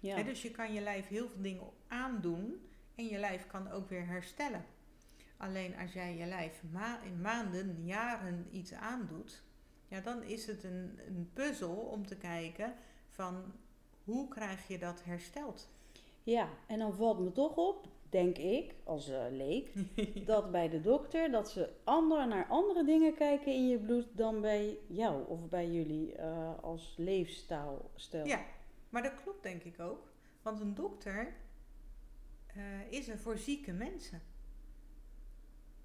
[0.00, 0.22] Ja.
[0.22, 4.06] Dus je kan je lijf heel veel dingen aandoen en je lijf kan ook weer
[4.06, 4.64] herstellen.
[5.36, 9.42] Alleen als jij je lijf ma- in maanden, jaren iets aandoet,
[9.88, 12.74] ja, dan is het een, een puzzel om te kijken
[13.10, 13.52] van
[14.04, 15.68] hoe krijg je dat hersteld.
[16.22, 19.72] ja, en dan valt me toch op, denk ik, als eh, leek,
[20.26, 24.40] dat bij de dokter dat ze ander, naar andere dingen kijken in je bloed dan
[24.40, 27.90] bij jou of bij jullie eh, als leefstijl.
[28.24, 28.44] Ja,
[28.88, 30.12] maar dat klopt denk ik ook.
[30.42, 31.34] Want een dokter
[32.46, 34.22] eh, is er voor zieke mensen.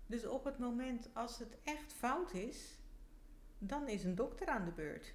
[0.05, 2.79] Dus op het moment als het echt fout is,
[3.57, 5.13] dan is een dokter aan de beurt.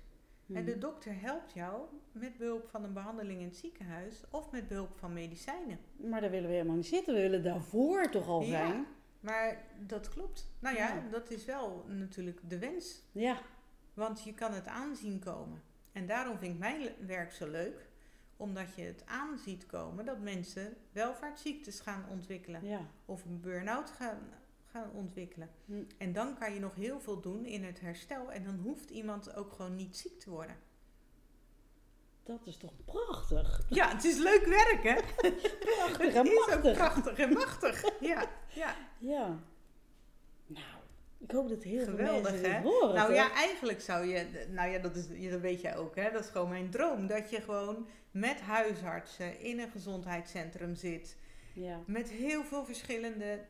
[0.54, 0.80] En de Mhm.
[0.80, 1.82] dokter helpt jou
[2.12, 5.78] met behulp van een behandeling in het ziekenhuis of met behulp van medicijnen.
[5.96, 7.14] Maar daar willen we helemaal niet zitten.
[7.14, 8.46] We willen daarvoor toch al Ja.
[8.48, 8.86] zijn.
[9.20, 10.48] Maar dat klopt.
[10.58, 11.02] Nou ja, Ja.
[11.10, 13.02] dat is wel natuurlijk de wens.
[13.12, 13.38] Ja,
[13.94, 15.62] Want je kan het aanzien komen.
[15.92, 17.88] En daarom vind ik mijn werk zo leuk.
[18.36, 22.64] Omdat je het aanziet komen dat mensen welvaartsziektes gaan ontwikkelen.
[22.64, 22.80] ja.
[23.04, 24.18] Of een burn-out gaan,
[24.76, 25.50] gaan ontwikkelen.
[25.64, 25.82] Hm.
[25.98, 28.32] En dan kan je nog heel veel doen in het herstel.
[28.32, 30.56] En dan hoeft iemand ook gewoon niet ziek te worden.
[32.22, 33.66] Dat is toch prachtig.
[33.68, 34.94] Ja, het is leuk werk hè?
[35.66, 36.72] Prachtig Het en is ook machtig.
[36.72, 37.84] prachtig en machtig.
[38.00, 38.76] Ja, ja.
[38.98, 39.40] Ja.
[40.46, 40.64] Nou,
[41.18, 42.94] ik hoop dat heel Geweldig, veel mensen horen.
[42.94, 46.10] Nou ja, eigenlijk zou je, nou ja, dat, is, dat weet jij ook, hè?
[46.10, 47.06] Dat is gewoon mijn droom.
[47.06, 51.16] Dat je gewoon met huisartsen in een gezondheidscentrum zit.
[51.54, 51.80] Ja.
[51.86, 53.40] Met heel veel verschillende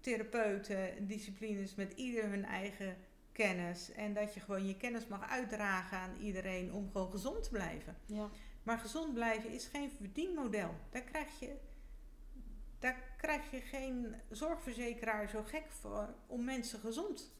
[0.00, 2.96] therapeuten, disciplines, met ieder hun eigen
[3.32, 3.92] kennis.
[3.92, 7.96] En dat je gewoon je kennis mag uitdragen aan iedereen om gewoon gezond te blijven.
[8.06, 8.28] Ja.
[8.62, 10.70] Maar gezond blijven is geen verdienmodel.
[10.90, 11.54] Daar krijg je,
[12.78, 17.32] daar krijg je geen zorgverzekeraar zo gek voor om mensen gezond.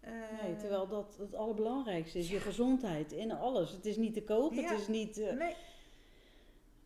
[0.00, 2.28] eh, Nee, terwijl dat het allerbelangrijkste is.
[2.30, 3.70] Je gezondheid in alles.
[3.70, 4.52] Het is niet te koop.
[4.52, 4.62] Ja.
[4.70, 5.18] Het is niet...
[5.18, 5.54] eh, Nee,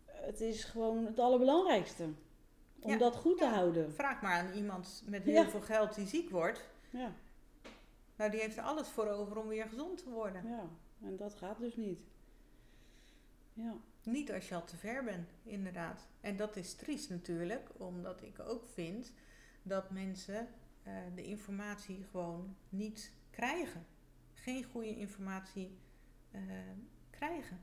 [0.06, 2.08] het is gewoon het allerbelangrijkste.
[2.80, 2.98] Om Ja.
[2.98, 3.50] dat goed te Ja.
[3.54, 3.92] houden.
[3.92, 5.48] vraag maar aan iemand met heel Ja.
[5.50, 6.68] veel geld die ziek wordt.
[6.90, 7.12] Ja.
[8.16, 10.48] Nou, die heeft er alles voor over om weer gezond te worden.
[10.48, 10.68] ja.
[11.02, 12.00] En dat gaat dus niet.
[13.52, 13.74] Ja.
[14.04, 16.06] Niet als je al te ver bent, inderdaad.
[16.20, 19.12] En dat is triest natuurlijk, omdat ik ook vind
[19.62, 20.48] dat mensen
[20.82, 23.86] eh, de informatie gewoon niet krijgen.
[24.34, 25.78] Geen goede informatie
[26.30, 26.40] eh,
[27.10, 27.60] krijgen.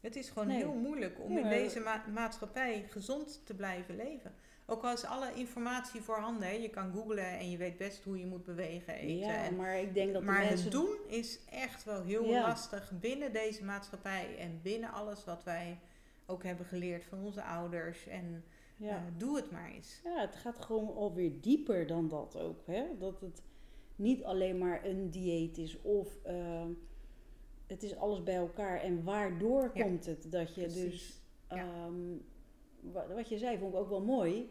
[0.00, 0.56] Het is gewoon Nee.
[0.56, 4.34] heel moeilijk om Ja, in deze ma- maatschappij gezond te blijven leven.
[4.70, 6.48] Ook al is alle informatie voorhanden.
[6.48, 6.54] Hè.
[6.54, 9.16] Je kan googlen en je weet best hoe je moet bewegen, eten.
[9.16, 10.62] ja, en maar ik denk dat maar mensen...
[10.62, 12.40] het doen is echt wel heel Ja.
[12.48, 15.78] lastig binnen deze maatschappij en binnen alles wat wij
[16.26, 18.06] ook hebben geleerd van onze ouders.
[18.06, 18.44] En
[18.76, 18.88] Ja.
[18.96, 20.00] eh, doe het maar eens.
[20.04, 22.66] Ja, het gaat gewoon alweer dieper dan dat ook.
[22.66, 22.84] Hè?
[22.98, 23.42] Dat het
[23.96, 26.66] niet alleen maar een dieet is of eh,
[27.66, 28.80] het is alles bij elkaar.
[28.80, 31.20] En waardoor Ja, komt het dat je dus, Precies.
[31.46, 31.94] Ehm,
[32.80, 34.50] wa- wat je zei vond ik ook wel mooi.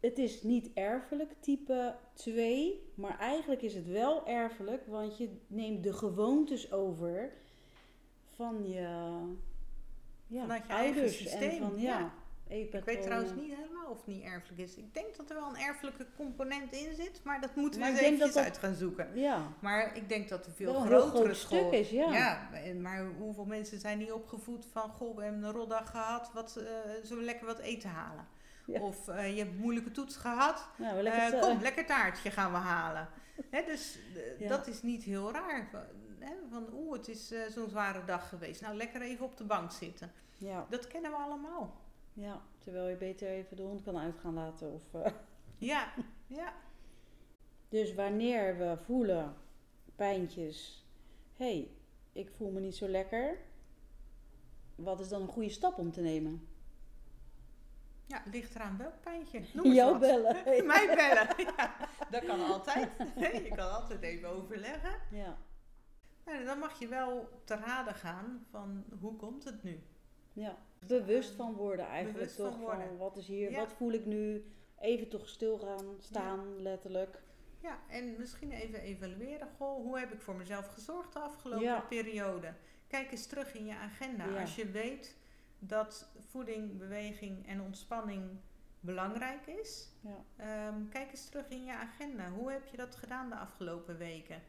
[0.00, 5.82] Het is niet erfelijk, type 2, maar eigenlijk is het wel erfelijk, want je neemt
[5.82, 7.32] de gewoontes over
[8.34, 8.80] van je,
[10.26, 11.18] ja, Vanuit je eigen ouders.
[11.18, 12.12] systeem, En van, ja.
[12.48, 14.76] ja, Ik weet trouwens niet helemaal of het niet erfelijk is.
[14.76, 17.98] Ik denk dat er wel een erfelijke component in zit, maar dat moeten we eens
[17.98, 19.08] eventjes dat uit gaan zoeken.
[19.14, 21.58] Ja, Maar ik denk dat er veel grotere groot school...
[21.58, 22.48] stuk is, ja.
[22.80, 24.90] Maar hoeveel mensen zijn niet opgevoed van...
[24.90, 26.64] Goh, we hebben een rotdag gehad, wat, eh,
[27.02, 28.26] zullen we lekker wat eten halen?
[28.72, 28.80] Ja.
[28.80, 32.52] Of eh, je hebt een moeilijke toets gehad, nou, lekker eh, kom, lekker taartje gaan
[32.52, 33.08] we halen.
[33.50, 34.48] Dus eh, Ja.
[34.48, 35.68] dat is niet heel raar.
[36.50, 38.60] Van, oeh, het is zo'n zware dag geweest.
[38.60, 40.12] Nou, lekker even op de bank zitten.
[40.36, 41.80] ja, Dat kennen we allemaal.
[42.12, 44.72] ja, terwijl je beter even de hond kan uitgaan laten.
[44.72, 44.82] Of.
[45.58, 45.92] Ja,
[46.26, 46.52] ja.
[47.68, 49.34] Dus wanneer we voelen,
[49.96, 50.86] pijntjes,
[51.36, 51.70] hé, hey,
[52.12, 53.36] ik voel me niet zo lekker.
[54.74, 56.48] Wat is dan een goede stap om te nemen?
[58.12, 59.40] Ja, ligt eraan welk pijntje.
[59.52, 60.36] Noem eens Jou bellen.
[60.66, 61.28] Mij bellen.
[61.56, 61.76] Ja,
[62.10, 62.88] dat kan altijd.
[63.44, 64.94] Je kan altijd even overleggen.
[65.10, 65.38] Ja,
[66.44, 69.82] dan mag je wel te raden gaan van hoe komt het nu?
[70.32, 70.56] ja.
[70.86, 72.50] Bewust van worden eigenlijk Bewust toch.
[72.52, 72.96] van worden.
[72.96, 73.58] wat is hier, Ja.
[73.58, 74.44] wat voel ik nu?
[74.78, 77.22] Even toch stil gaan staan, letterlijk.
[77.60, 79.48] Ja, en misschien even evalueren.
[79.56, 81.80] Goh, hoe heb ik voor mezelf gezorgd de afgelopen Ja.
[81.80, 82.54] periode?
[82.86, 84.40] Kijk eens terug in je agenda.
[84.40, 85.16] Als je weet
[85.66, 88.22] dat voeding, beweging en ontspanning
[88.80, 90.24] belangrijk is, Ja.
[90.36, 92.30] ehm, kijk eens terug in je agenda.
[92.30, 94.42] Hoe heb je dat gedaan de afgelopen weken?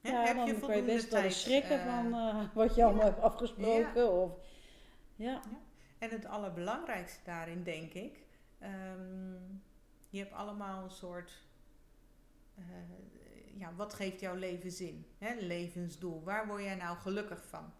[0.00, 2.74] Ja, heb dan je je voldoende best wel eens tijd, schrikken eh, van eh, wat
[2.74, 4.12] je allemaal hebt afgesproken.
[4.12, 4.32] Of,
[5.16, 5.40] ja,
[5.98, 8.18] En het allerbelangrijkste daarin, denk ik,
[8.58, 9.32] ehm,
[10.10, 11.42] je hebt allemaal een soort,
[12.54, 12.64] eh,
[13.54, 15.06] ja, wat geeft jouw leven zin?
[15.18, 15.34] Hè?
[15.34, 16.22] Levensdoel.
[16.22, 17.72] Waar word jij nou gelukkig van?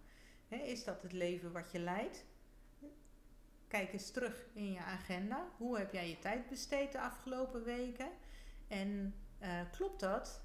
[0.49, 2.25] Hè, is dat het leven wat je leidt?
[3.69, 5.49] Kijk eens terug in je agenda.
[5.57, 8.09] Hoe heb jij je tijd besteed de afgelopen weken?
[8.69, 10.43] En eh, klopt dat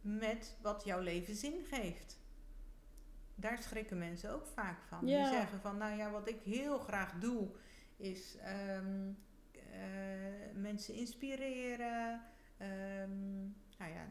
[0.00, 2.22] met wat jouw leven zin geeft?
[3.34, 5.06] Daar schrikken mensen ook vaak van.
[5.06, 5.22] Ja.
[5.22, 7.48] Die zeggen van, nou ja, wat ik heel graag doe,
[7.96, 9.12] is ehm,
[9.52, 12.22] eh, mensen inspireren.
[12.56, 13.42] ehm,
[13.78, 14.08] nou ja,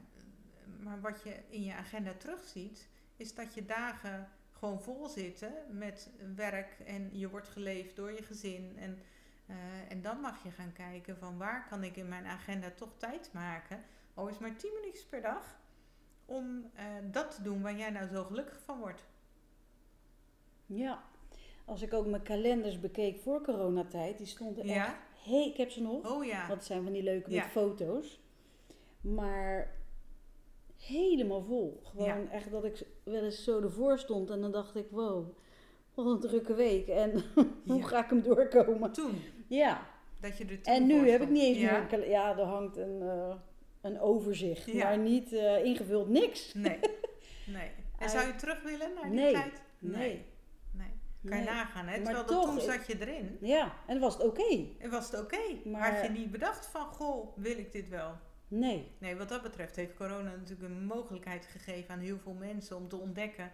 [0.80, 4.30] maar wat je in je agenda terugziet, is dat je dagen
[4.64, 8.78] gewoon vol zitten met werk en je wordt geleefd door je gezin.
[8.78, 9.00] En,
[9.46, 9.56] eh,
[9.92, 13.30] en dan mag je gaan kijken van waar kan ik in mijn agenda toch tijd
[13.34, 15.60] maken, al is maar 10 minuutjes per dag,
[16.26, 19.06] om eh, dat te doen waar jij nou zo gelukkig van wordt.
[20.66, 21.04] ja.
[21.66, 24.86] Als ik ook mijn kalenders bekeek voor coronatijd, die stonden Ja.
[24.86, 24.96] echt...
[25.24, 26.12] Hey, ik heb ze nog.
[26.12, 26.38] Oh ja.
[26.48, 27.42] Want het zijn van die leuke Ja.
[27.44, 28.22] met foto's.
[29.02, 29.76] Maar
[30.86, 31.80] helemaal vol.
[31.84, 35.26] Gewoon echt dat ik wel eens zo ervoor stond en dan dacht ik, wow,
[35.94, 36.88] wat een drukke week.
[36.88, 37.12] En
[37.68, 37.84] hoe Ja.
[37.88, 38.92] ga ik hem doorkomen?
[38.92, 39.88] Toen, ja,
[40.22, 41.88] dat je er toen en nu heb ik niet eens ja?
[41.92, 43.36] meer Ja, er hangt een, eh,
[43.82, 46.54] een overzicht, maar niet eh, ingevuld, niks.
[46.54, 46.80] Nee,
[47.48, 47.72] nee.
[48.00, 49.34] En zou je terug willen naar die Nee.
[49.34, 49.62] tijd?
[49.80, 50.26] Nee.
[50.72, 50.88] Nee.
[51.26, 51.54] Kan je Nee.
[51.54, 51.96] nagaan, hè?
[51.96, 53.38] Terwijl dat toen zat je erin.
[53.42, 54.66] Ja, en was het oké?
[54.80, 55.70] En was het oké.
[55.70, 58.12] Maar- Had je niet bedacht van, goh, wil ik dit wel?
[58.60, 58.92] Nee.
[58.98, 62.88] Nee, wat dat betreft heeft corona natuurlijk een mogelijkheid gegeven aan heel veel mensen om
[62.88, 63.52] te ontdekken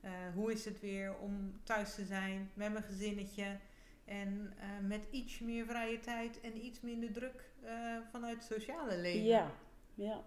[0.00, 3.58] eh, hoe is het weer om thuis te zijn met mijn gezinnetje
[4.04, 8.98] en eh, met iets meer vrije tijd en iets minder druk eh, vanuit het sociale
[8.98, 9.24] leven.
[9.24, 9.52] Ja,
[9.94, 10.24] ja.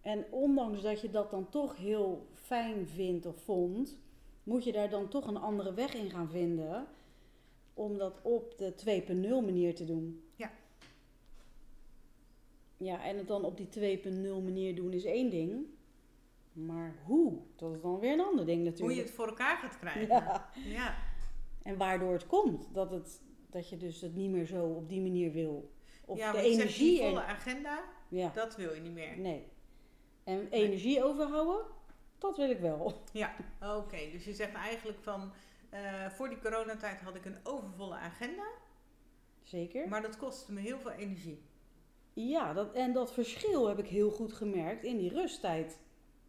[0.00, 3.98] En ondanks dat je dat dan toch heel fijn vindt of vond,
[4.42, 6.86] moet je daar dan toch een andere weg in gaan vinden
[7.74, 10.25] om dat op de 2.0 manier te doen.
[12.76, 13.04] Ja.
[13.04, 14.10] En het dan op die 2.0
[14.44, 15.66] manier doen is één ding.
[16.52, 17.38] Maar hoe?
[17.56, 18.98] Dat is dan weer een ander ding Hoe natuurlijk.
[18.98, 20.06] je het voor elkaar gaat krijgen.
[20.06, 20.50] Ja.
[20.54, 20.94] ja.
[21.62, 22.68] En waardoor het komt.
[22.74, 25.70] Dat, het, dat je dus het niet meer zo op die manier wil.
[26.04, 27.02] Of ja, de energie.
[27.02, 29.18] en- agenda, ja, dat wil je niet meer.
[29.18, 29.44] nee.
[30.24, 31.66] En energie overhouden,
[32.18, 32.92] dat wil ik wel.
[33.12, 33.34] Ja,
[33.76, 33.96] oké.
[34.12, 35.32] Dus je zegt eigenlijk van,
[35.70, 38.46] eh, voor die coronatijd had ik een overvolle agenda,
[39.42, 39.88] Zeker.
[39.88, 41.42] maar dat kostte me heel veel energie.
[42.18, 45.78] Ja, dat, en dat verschil heb ik heel goed gemerkt in die rusttijd.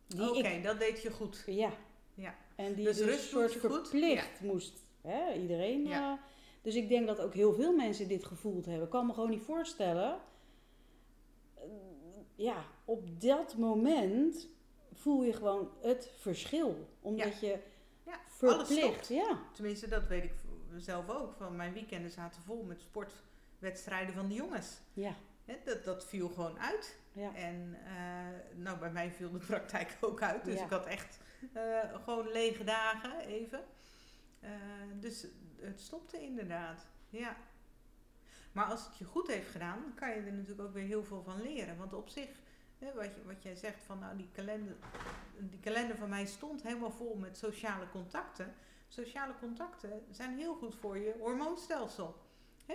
[0.07, 1.43] Die Oké, dat deed je goed.
[1.45, 1.71] ja.
[2.13, 2.35] Ja.
[2.55, 4.79] En die Dus dus, rust soort verplicht moest.
[5.01, 5.85] Hè, iedereen.
[5.87, 6.13] Ja.
[6.13, 6.21] eh,
[6.61, 8.83] dus ik denk dat ook heel veel mensen dit gevoeld hebben.
[8.83, 10.19] Ik kan me gewoon niet voorstellen.
[11.55, 11.63] eh,
[12.35, 14.47] ja, op dat moment
[14.93, 16.87] voel je gewoon het verschil.
[17.01, 17.57] Omdat je
[18.05, 18.77] Ja, alles verplicht.
[18.93, 19.07] stopt.
[19.07, 20.33] Ja, Tenminste, dat weet ik
[20.77, 21.33] zelf ook.
[21.37, 24.77] Van mijn weekenden zaten vol met sportwedstrijden van de jongens.
[24.93, 25.15] ja,
[25.65, 26.95] Dat, dat viel gewoon uit.
[27.11, 27.35] ja.
[27.35, 30.45] En eh, nou, bij mij viel de praktijk ook uit.
[30.45, 30.63] Dus Ja.
[30.63, 31.19] ik had echt
[31.53, 33.63] eh, gewoon lege dagen even.
[34.39, 34.51] Eh,
[34.99, 35.25] dus
[35.59, 36.85] het stopte inderdaad.
[37.09, 37.35] Ja.
[38.51, 41.03] Maar als het je goed heeft gedaan, dan kan je er natuurlijk ook weer heel
[41.03, 41.77] veel van leren.
[41.77, 42.29] Want op zich,
[42.77, 44.75] hè, wat, je, wat jij zegt van nou die kalender,
[45.39, 48.53] die kalender van mij stond helemaal vol met sociale contacten.
[48.87, 52.15] Sociale contacten zijn heel goed voor je hormoonstelsel.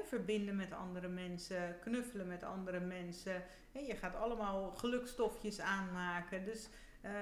[0.05, 3.45] Verbinden met andere mensen, knuffelen met andere mensen.
[3.73, 6.45] Je gaat allemaal gelukstofjes aanmaken.
[6.45, 6.69] Dus
[7.01, 7.13] eh,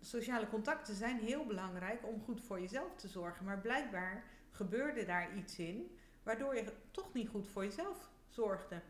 [0.00, 3.44] sociale contacten zijn heel belangrijk om goed voor jezelf te zorgen.
[3.44, 8.82] Maar blijkbaar gebeurde daar iets in waardoor je toch niet goed voor jezelf zorgde.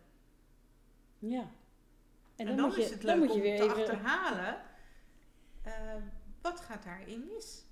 [1.19, 1.51] Ja.
[2.37, 3.69] En, dan, moet je, is het leuk om te even...
[3.69, 4.63] achterhalen,
[5.67, 5.95] uh,
[6.41, 7.65] wat gaat daarin mis?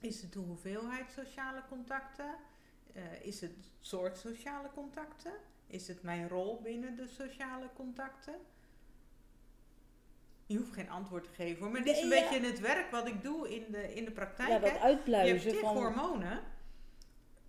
[0.00, 2.34] Is het de hoeveelheid sociale contacten?
[2.96, 5.32] Uh, is het soort sociale contacten?
[5.66, 8.34] Is het mijn rol binnen de sociale contacten?
[10.46, 11.70] Je hoeft geen antwoord te geven.
[11.70, 14.48] Maar dit is een beetje het werk wat ik doe in de, in de praktijk.
[14.48, 15.76] Ja, dat uitpluizen je hebt van...
[15.76, 16.42] hormonen.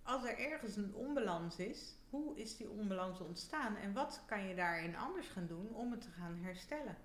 [0.02, 3.76] Als er ergens een onbalans is, hoe is die onbalans ontstaan?
[3.76, 6.96] En wat kan je daarin anders gaan doen om het te gaan herstellen?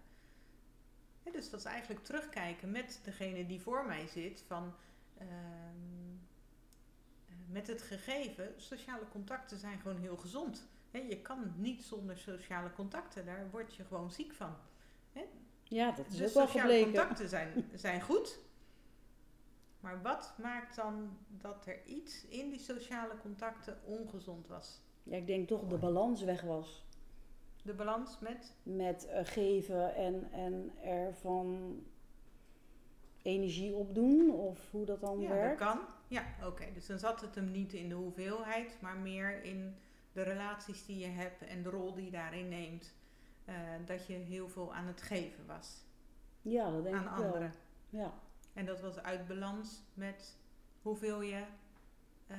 [1.32, 4.44] dus dat is eigenlijk terugkijken met degene die voor mij zit.
[4.48, 4.74] Van,
[5.22, 5.28] uh,
[7.56, 10.68] met het gegeven, sociale contacten zijn gewoon heel gezond.
[10.92, 14.56] je kan niet zonder sociale contacten, daar word je gewoon ziek van.
[15.64, 18.40] Ja, dat is dus ook wel sociale contacten zijn, zijn goed.
[19.80, 24.82] Maar wat maakt dan dat er iets in die sociale contacten ongezond was?
[25.04, 26.86] Ja, ik denk toch de balans weg was.
[27.62, 28.54] De balans met?
[28.64, 31.80] Met uh, geven en, en ervan
[33.22, 35.60] energie opdoen of hoe dat dan ja, werkt.
[35.60, 35.95] Ja, dat kan.
[36.08, 36.72] Ja, oké.
[36.74, 39.76] Dus dan zat het hem niet in de hoeveelheid, maar meer in
[40.12, 42.94] de relaties die je hebt en de rol die je daarin neemt.
[43.50, 45.84] Uh, dat je heel veel aan het geven was.
[46.42, 47.54] Ja, dat denk aan ik anderen.
[47.90, 48.02] Wel.
[48.02, 48.14] Ja.
[48.54, 50.38] En dat was uit balans met
[50.82, 51.44] hoeveel je
[52.28, 52.38] uh,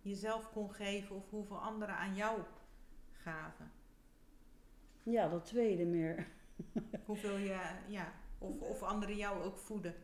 [0.00, 2.40] jezelf kon geven of hoeveel anderen aan jou
[3.12, 3.72] gaven.
[5.02, 6.28] Ja, dat tweede meer.
[7.06, 9.94] hoeveel je, ja, of, of anderen jou ook voeden.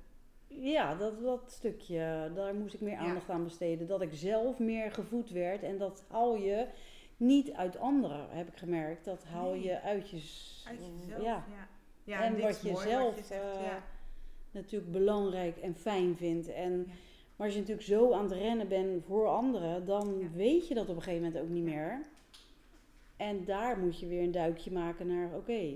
[0.48, 3.86] Ja, dat, dat stukje, daar moest ik meer aandacht aan besteden.
[3.86, 6.66] Dat ik zelf meer gevoed werd en dat haal je
[7.16, 9.04] niet uit anderen, heb ik gemerkt.
[9.04, 10.16] Dat haal je uit, je,
[10.68, 11.22] uit jezelf.
[11.22, 11.44] Ja.
[11.50, 11.68] ja.
[12.04, 13.72] ja en, wat je zelf wat je zegt, uh,
[14.50, 16.48] natuurlijk belangrijk en fijn vindt.
[16.48, 16.86] En,
[17.36, 20.88] Maar als je natuurlijk zo aan het rennen bent voor anderen, dan weet je dat
[20.88, 22.00] op een gegeven moment ook niet meer.
[23.16, 25.74] En daar moet je weer een duikje maken naar, oké,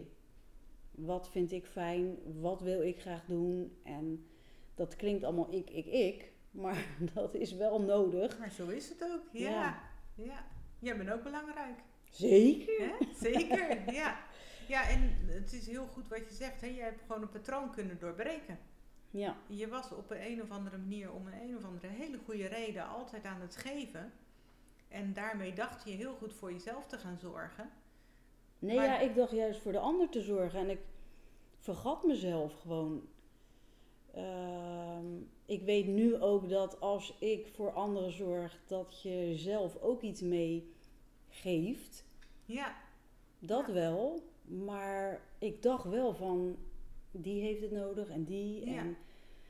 [0.91, 2.17] wat vind ik fijn?
[2.41, 3.73] Wat wil ik graag doen?
[3.85, 4.27] En
[4.75, 6.33] dat klinkt allemaal ik, ik, ik.
[6.51, 8.39] Maar dat is wel nodig.
[8.39, 9.23] Maar zo is het ook.
[9.33, 9.51] Ja.
[9.51, 9.83] ja.
[10.15, 10.45] ja.
[10.79, 11.79] Jij bent ook belangrijk.
[12.11, 12.79] Zeker.
[12.79, 13.07] Hè?
[13.15, 14.21] Zeker, ja.
[14.69, 16.61] Ja, en het is heel goed wat je zegt.
[16.61, 16.67] Hè?
[16.67, 18.59] Jij hebt gewoon een patroon kunnen doorbreken.
[19.11, 19.37] Ja.
[19.47, 22.47] Je was op een, een of andere manier, om een, een of andere hele goede
[22.47, 24.13] reden, altijd aan het geven.
[24.89, 27.71] En daarmee dacht je heel goed voor jezelf te gaan zorgen.
[28.59, 30.61] Nee, ja, ik dacht juist voor de ander te zorgen.
[30.61, 30.81] En ik
[31.59, 33.09] vergat mezelf gewoon.
[34.17, 34.99] Uh,
[35.47, 40.21] ik weet nu ook dat als ik voor anderen zorg, dat je zelf ook iets
[40.21, 40.73] mee
[41.29, 42.05] geeft.
[42.45, 42.77] Ja.
[43.39, 44.23] Dat wel.
[44.43, 46.57] Maar ik dacht wel van,
[47.11, 48.71] die heeft het nodig en die.
[48.71, 48.77] Ja.
[48.77, 48.97] En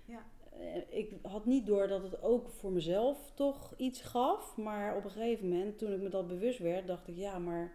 [0.04, 0.24] ja.
[0.58, 4.56] Eh, ik had niet door dat het ook voor mezelf toch iets gaf.
[4.56, 7.72] Maar op een gegeven moment, toen ik me dat bewust werd, dacht ik, ja, maar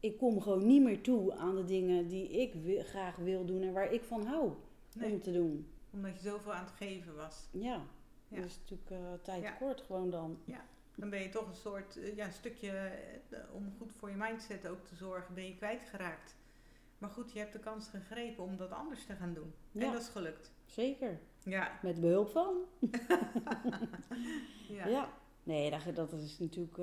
[0.00, 3.72] ik kom gewoon niet meer toe aan de dingen die ik graag wil doen en
[3.72, 4.52] waar ik van hou
[4.94, 5.12] nee.
[5.12, 5.72] om te doen.
[5.90, 7.48] Omdat je zoveel aan het geven was.
[7.50, 7.86] Ja,
[8.28, 8.36] ja.
[8.36, 9.50] dat is natuurlijk uh, tijd ja.
[9.50, 10.38] kort gewoon dan.
[10.44, 12.92] Ja, dan ben je toch een soort, uh, ja, stukje
[13.30, 16.36] uh, om goed voor je mindset ook te zorgen, ben je kwijtgeraakt.
[16.98, 19.52] Maar goed, je hebt de kans gegrepen om dat anders te gaan doen.
[19.72, 19.86] Ja.
[19.86, 20.52] En dat is gelukt.
[20.64, 21.20] Zeker.
[21.42, 21.78] Ja.
[21.82, 22.56] Met behulp van.
[24.68, 24.86] ja.
[24.86, 25.12] ja.
[25.42, 26.76] Nee, dat, dat is natuurlijk,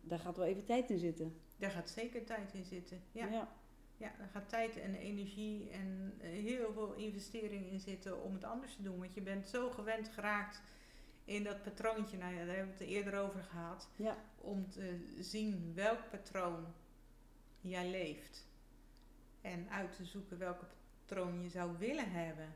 [0.00, 1.40] daar gaat wel even tijd in zitten.
[1.56, 3.02] Daar gaat zeker tijd in zitten.
[3.12, 3.48] Ja.
[3.96, 4.12] Ja.
[4.18, 8.82] Daar gaat tijd en energie en heel veel investering in zitten om het anders te
[8.82, 8.98] doen.
[8.98, 10.62] Want je bent zo gewend geraakt
[11.24, 13.88] in dat patroontje, nou ja, daar hebben we het eerder over gehad.
[13.96, 14.16] Ja.
[14.36, 16.66] Om te zien welk patroon
[17.60, 18.46] jij leeft.
[19.40, 20.66] En uit te zoeken welke
[21.00, 22.54] patroon je zou willen hebben.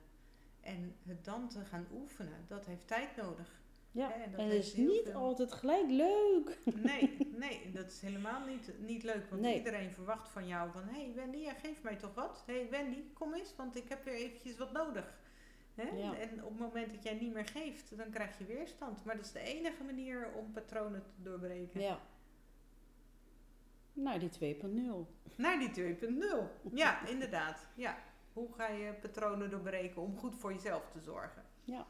[0.60, 3.60] En het dan te gaan oefenen, dat heeft tijd nodig.
[3.90, 5.14] Ja, en, dat en het is niet veel...
[5.14, 6.58] altijd gelijk leuk.
[6.82, 9.26] Nee, nee, dat is helemaal niet, niet leuk.
[9.30, 9.56] Want nee.
[9.56, 10.82] iedereen verwacht van jou van...
[10.82, 12.42] Hé hey Wendy, ja, geef mij toch wat?
[12.46, 15.18] Hé hey Wendy, kom eens, want ik heb weer eventjes wat nodig.
[15.74, 15.96] Hè?
[15.96, 16.16] Ja.
[16.16, 19.04] En op het moment dat jij niet meer geeft, dan krijg je weerstand.
[19.04, 21.80] Maar dat is de enige manier om patronen te doorbreken.
[21.80, 22.00] Ja.
[23.92, 25.36] Naar die 2.0.
[25.36, 26.72] Naar die 2.0.
[26.72, 27.68] Ja, inderdaad.
[27.74, 27.98] Ja.
[28.32, 31.44] Hoe ga je patronen doorbreken om goed voor jezelf te zorgen?
[31.64, 31.86] Ja.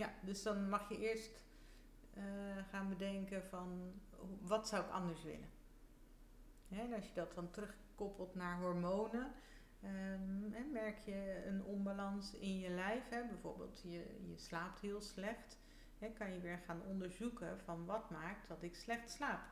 [0.00, 1.44] Ja, dus dan mag je eerst
[2.16, 2.24] uh,
[2.70, 3.92] gaan bedenken van
[4.40, 5.48] wat zou ik anders willen.
[6.94, 9.32] Als je dat dan terugkoppelt naar hormonen,
[9.82, 13.26] Ehm, merk je een onbalans in je lijf, hè?
[13.26, 15.58] bijvoorbeeld je, je slaapt heel slecht,
[15.98, 16.08] hè?
[16.08, 19.42] kan je weer gaan onderzoeken van wat maakt dat ik slecht slaap.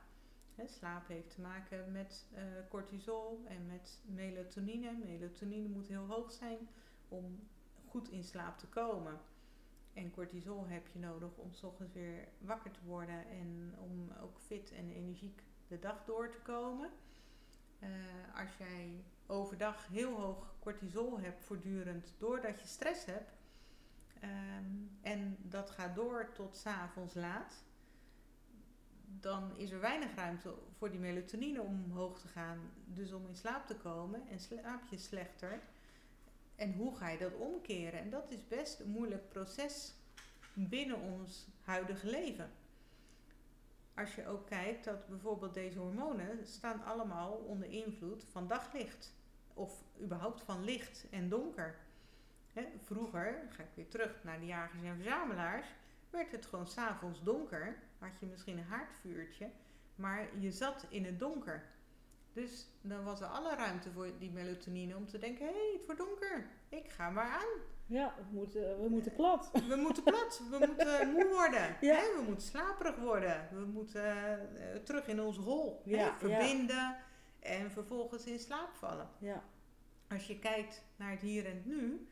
[0.54, 4.92] Hè, slaap heeft te maken met uh, cortisol en met melatonine.
[4.92, 6.68] Melatonine moet heel hoog zijn
[7.08, 7.48] om
[7.86, 9.20] goed in slaap te komen.
[9.98, 14.38] En cortisol heb je nodig om s ochtends weer wakker te worden en om ook
[14.40, 16.90] fit en energiek de dag door te komen.
[17.82, 17.88] Uh,
[18.34, 23.32] als jij overdag heel hoog cortisol hebt voortdurend doordat je stress hebt.
[24.24, 27.64] Um, en dat gaat door tot s avonds laat.
[29.04, 32.58] Dan is er weinig ruimte voor die melatonine om omhoog te gaan.
[32.84, 35.62] Dus om in slaap te komen en slaap je slechter.
[36.58, 38.00] En hoe ga je dat omkeren?
[38.00, 39.94] En dat is best een moeilijk proces
[40.54, 42.50] binnen ons huidige leven.
[43.94, 49.14] Als je ook kijkt dat bijvoorbeeld deze hormonen staan allemaal onder invloed van daglicht.
[49.54, 51.76] Of überhaupt van licht en donker.
[52.52, 55.66] Hè, vroeger, ga ik weer terug naar de jagers en verzamelaars,
[56.10, 57.78] werd het gewoon s'avonds donker.
[57.98, 59.50] Had je misschien een haardvuurtje,
[59.94, 61.64] maar je zat in het donker.
[62.32, 65.86] Dus dan was er alle ruimte voor die melatonine om te denken: hé, hey, het
[65.86, 67.76] wordt donker, ik ga maar aan.
[67.86, 69.50] Ja, we moeten, we moeten plat.
[69.68, 71.76] We moeten plat, we moeten moe worden.
[71.80, 71.94] Ja.
[71.94, 72.16] Hè?
[72.16, 73.48] We moeten slaperig worden.
[73.52, 74.06] We moeten
[74.56, 75.82] uh, terug in ons rol.
[75.84, 76.18] Ja, hè?
[76.18, 77.02] Verbinden ja.
[77.40, 79.08] en vervolgens in slaap vallen.
[79.18, 79.42] Ja.
[80.08, 82.08] Als je kijkt naar het hier en het nu,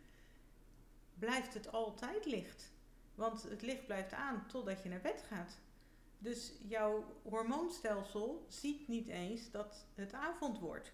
[1.18, 2.72] blijft het altijd licht.
[3.14, 5.58] Want het licht blijft aan totdat je naar bed gaat.
[6.18, 10.92] Dus jouw hormoonstelsel ziet niet eens dat het avond wordt.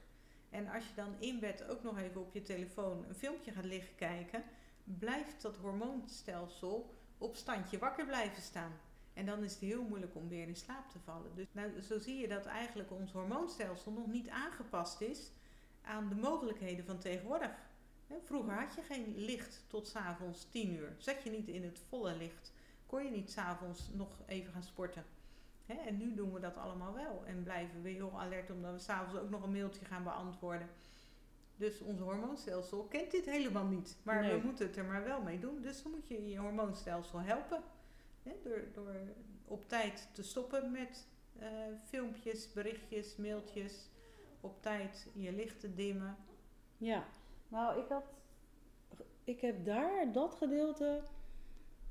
[0.51, 3.64] En als je dan in bed ook nog even op je telefoon een filmpje gaat
[3.64, 4.45] liggen kijken,
[4.85, 8.73] blijft dat hormoonstelsel op standje wakker blijven staan.
[9.14, 11.35] En dan is het heel moeilijk om weer in slaap te vallen.
[11.35, 15.31] Dus nou, zo zie je dat eigenlijk ons hormoonstelsel nog niet aangepast is
[15.83, 17.51] aan de mogelijkheden van tegenwoordig.
[18.25, 20.95] Vroeger had je geen licht tot s'avonds 10 uur.
[20.99, 22.53] Zet je niet in het volle licht.
[22.93, 25.05] Kon je niet s'avonds nog even gaan sporten.
[25.66, 27.22] En nu doen we dat allemaal wel.
[27.26, 30.68] En blijven we heel alert omdat we s'avonds ook nog een mailtje gaan beantwoorden.
[31.57, 33.97] Dus ons hormoonstelsel kent dit helemaal niet.
[34.03, 35.61] Maar we moeten het er maar wel mee doen.
[35.61, 37.62] Dus dan moet je je hormoonstelsel helpen.
[38.43, 38.95] Door, door
[39.45, 41.07] op tijd te stoppen met
[41.40, 41.49] uh,
[41.84, 43.88] filmpjes, berichtjes, mailtjes.
[44.40, 46.16] Op tijd je licht te dimmen.
[46.76, 47.05] Ja,
[47.49, 48.05] nou ik had...
[49.24, 51.03] Ik heb daar, dat gedeelte...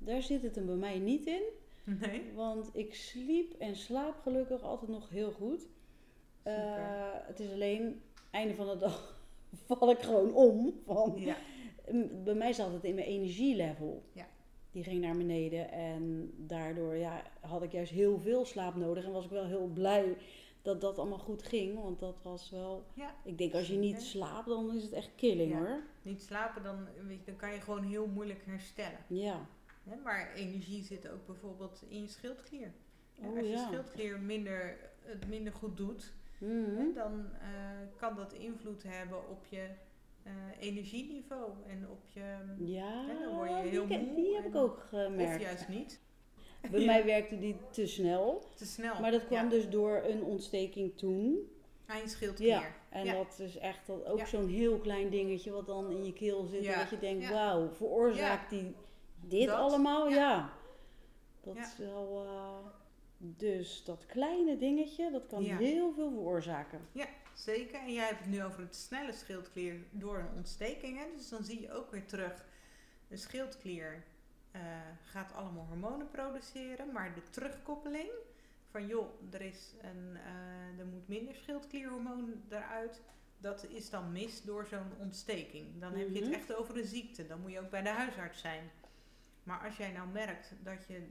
[0.03, 1.41] Daar zit het er bij mij niet in.
[1.83, 2.31] Nee.
[2.35, 5.67] Want ik sliep en slaap gelukkig altijd nog heel goed.
[6.47, 6.53] Uh,
[7.11, 9.21] het is alleen einde van de dag
[9.67, 10.73] val ik gewoon om.
[10.85, 11.35] Van, ja.
[12.23, 14.03] Bij mij zat het in mijn energielevel.
[14.13, 14.27] Ja.
[14.71, 19.05] Die ging naar beneden en daardoor ja, had ik juist heel veel slaap nodig.
[19.05, 20.17] En was ik wel heel blij
[20.61, 21.81] dat dat allemaal goed ging.
[21.81, 22.85] Want dat was wel...
[22.93, 23.15] Ja.
[23.23, 25.83] Ik denk als je niet slaapt, dan is het echt killing hoor.
[26.01, 28.99] Niet slapen, dan, weet je, dan kan je gewoon heel moeilijk herstellen.
[29.07, 29.47] Ja.
[30.03, 32.71] Maar energie zit ook bijvoorbeeld in je schildklier.
[33.19, 36.93] Oh, als je schildklier minder, het minder goed doet, Mhm.
[36.93, 37.47] dan uh,
[37.95, 39.67] kan dat invloed hebben op je
[40.23, 42.35] uh, energieniveau en op je.
[42.57, 44.15] Ja, dan word je heel die, moe.
[44.15, 45.35] Die heb ik ook gemerkt.
[45.35, 45.99] Of juist niet.
[46.71, 48.43] Bij mij werkte die te snel.
[48.55, 48.99] Te snel.
[49.01, 51.51] Maar dat kwam dus door een ontsteking toen.
[51.85, 52.47] Aan je schildklier.
[52.47, 56.13] Ja, en dat is echt dat ook zo'n heel klein dingetje wat dan in je
[56.13, 56.65] keel zit.
[56.65, 58.75] En dat je denkt, wauw, veroorzaakt die
[59.31, 60.09] dit allemaal?
[60.09, 60.53] Ja.
[61.41, 62.25] Dat is wel...
[62.25, 62.71] Uh,
[63.17, 66.87] dus dat kleine dingetje, dat kan heel veel veroorzaken.
[66.91, 67.79] Ja, zeker.
[67.79, 70.97] En jij hebt het nu over het snelle schildklier door een ontsteking.
[70.97, 71.05] Hè?
[71.15, 72.45] Dus dan zie je ook weer terug.
[73.07, 74.03] De schildklier
[74.55, 74.61] uh,
[75.03, 78.09] gaat allemaal hormonen produceren, maar de terugkoppeling
[78.71, 83.01] van joh, er, is een, uh, er moet minder schildklierhormoon eruit.
[83.37, 85.79] Dat is dan mis door zo'n ontsteking.
[85.79, 86.33] Dan heb je het mhm.
[86.33, 87.27] echt over een ziekte.
[87.27, 88.71] Dan moet je ook bij de huisarts zijn.
[89.43, 91.07] Maar als jij nou merkt dat je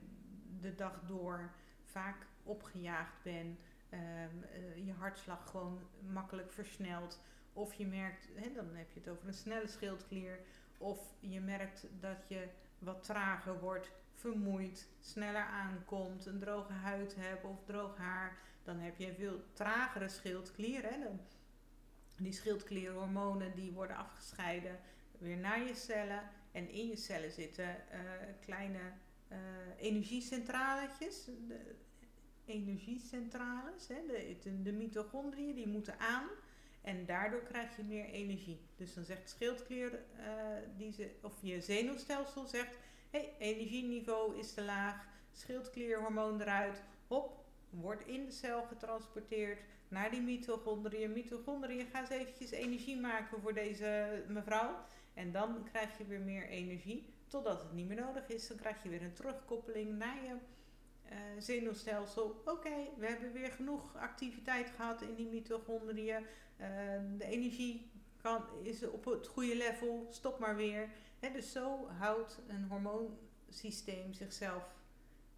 [0.59, 1.51] de dag door
[1.83, 3.57] vaak opgejaagd ben,
[3.93, 4.45] um,
[4.85, 7.19] je hartslag gewoon makkelijk versnelt.
[7.53, 10.39] Of je merkt, hè, dan heb je het over een snelle schildklier.
[10.77, 12.47] Of je merkt dat je
[12.79, 18.37] wat trager wordt, vermoeid, sneller aankomt, een droge huid hebt of droog haar.
[18.63, 20.83] Dan heb je een veel tragere schildklier.
[20.83, 20.97] Hè.
[22.17, 24.79] Die schildklierhormonen die worden afgescheiden
[25.17, 26.23] weer naar je cellen.
[26.51, 27.99] En in je cellen zitten uh,
[28.39, 28.79] kleine
[29.31, 29.37] uh,
[29.77, 31.75] energiecentraletjes, de
[32.45, 34.01] energiecentrales, hè,
[34.41, 36.27] de, de, mitochondriën, die moeten aan.
[36.81, 38.59] En daardoor krijg je meer energie.
[38.75, 40.25] Dus dan zegt schildklier, uh,
[40.77, 42.77] die ze, of je zenuwstelsel zegt,
[43.09, 50.21] hey, energieniveau is te laag, schildklierhormoon eruit, hop, wordt in de cel getransporteerd, naar die
[50.21, 51.13] mitochondriën.
[51.13, 54.85] Mitochondriën, ga eens eventjes energie maken voor deze mevrouw.
[55.13, 58.47] En dan krijg je weer meer energie, totdat het niet meer nodig is.
[58.47, 60.35] Dan krijg je weer een terugkoppeling naar je
[61.11, 62.41] uh, zenuwstelsel.
[62.45, 66.25] Oké, we hebben weer genoeg activiteit gehad in die mitochondriën.
[66.57, 66.67] Uh,
[67.17, 67.91] de energie
[68.21, 70.89] kan, is op het goede level, stop maar weer.
[71.19, 74.75] dus zo houdt een hormoonsysteem zichzelf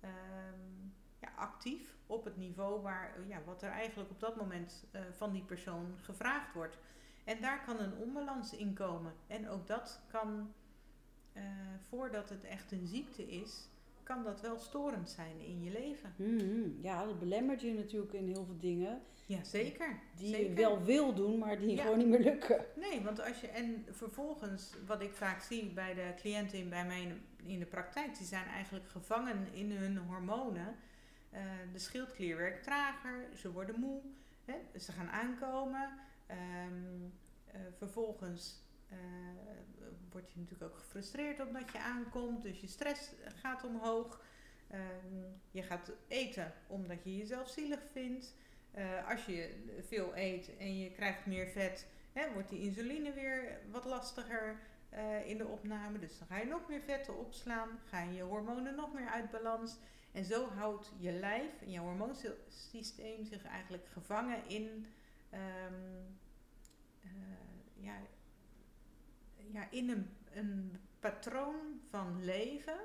[0.03, 5.01] um, ja, actief op het niveau waar, ja, wat er eigenlijk op dat moment uh,
[5.11, 6.77] van die persoon gevraagd wordt.
[7.23, 9.13] En daar kan een onbalans in komen.
[9.27, 10.53] En ook dat kan,
[11.33, 11.43] uh,
[11.89, 13.67] voordat het echt een ziekte is,
[14.03, 16.13] kan dat wel storend zijn in je leven.
[16.15, 19.01] Mm Ja, dat belemmert je natuurlijk in heel veel dingen.
[19.25, 19.99] Ja, zeker.
[20.15, 20.49] Die zeker.
[20.49, 22.65] je wel wil doen, maar die gewoon niet meer lukken.
[22.75, 26.85] Nee, want als je, en vervolgens, wat ik vaak zie bij de cliënten in, bij
[26.85, 27.15] mij
[27.45, 30.75] in de praktijk, die zijn eigenlijk gevangen in hun hormonen.
[31.33, 31.39] Uh,
[31.71, 34.01] de schildklier werkt trager, ze worden moe,
[34.45, 35.89] hè, ze gaan aankomen.
[36.33, 37.13] Um,
[37.77, 38.61] vervolgens
[38.91, 38.97] uh,
[40.11, 44.21] word je natuurlijk ook gefrustreerd omdat je aankomt, dus je stress gaat omhoog.
[44.71, 44.79] Uh,
[45.51, 48.35] je gaat eten omdat je jezelf zielig vindt.
[48.77, 53.59] Uh, als je veel eet en je krijgt meer vet, hè, wordt die insuline weer
[53.71, 54.59] wat lastiger
[55.25, 55.99] in de opname.
[55.99, 59.77] Dus dan ga je nog meer vetten opslaan, gaan je hormonen nog meer uit balans.
[60.11, 64.85] En zo houdt je lijf en je hormoonsysteem zich eigenlijk gevangen in
[65.33, 66.17] um,
[67.73, 67.95] ja,
[69.51, 71.55] ja, in een, een patroon
[71.89, 72.77] van leven,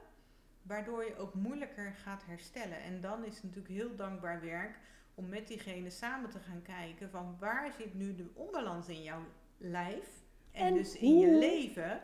[0.63, 2.83] waardoor je ook moeilijker gaat herstellen.
[2.83, 4.79] En dan is het natuurlijk heel dankbaar werk
[5.15, 9.25] om met diegene samen te gaan kijken van waar zit nu de onbalans in jouw
[9.57, 10.09] lijf
[10.53, 12.01] en, dus in je leven.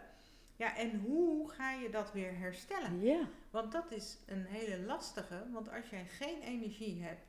[0.56, 3.00] Ja, en hoe ga je dat weer herstellen?
[3.00, 3.28] Ja.
[3.50, 7.26] Want dat is een hele lastige, want als jij geen energie hebt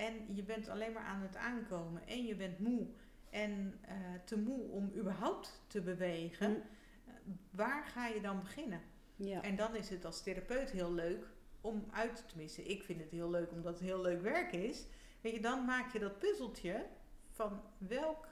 [0.00, 2.86] en je bent alleen maar aan het aankomen en je bent moe
[3.30, 3.94] en uh,
[4.24, 7.38] te moe om überhaupt te bewegen, mm.
[7.50, 8.80] waar ga je dan beginnen?
[9.16, 9.42] Ja.
[9.42, 11.26] En dan is het als therapeut heel leuk
[11.60, 12.70] om uit te missen.
[12.70, 14.86] Ik vind het heel leuk omdat het heel leuk werk is.
[15.20, 16.86] Weet je, dan maak je dat puzzeltje
[17.30, 18.28] van welk,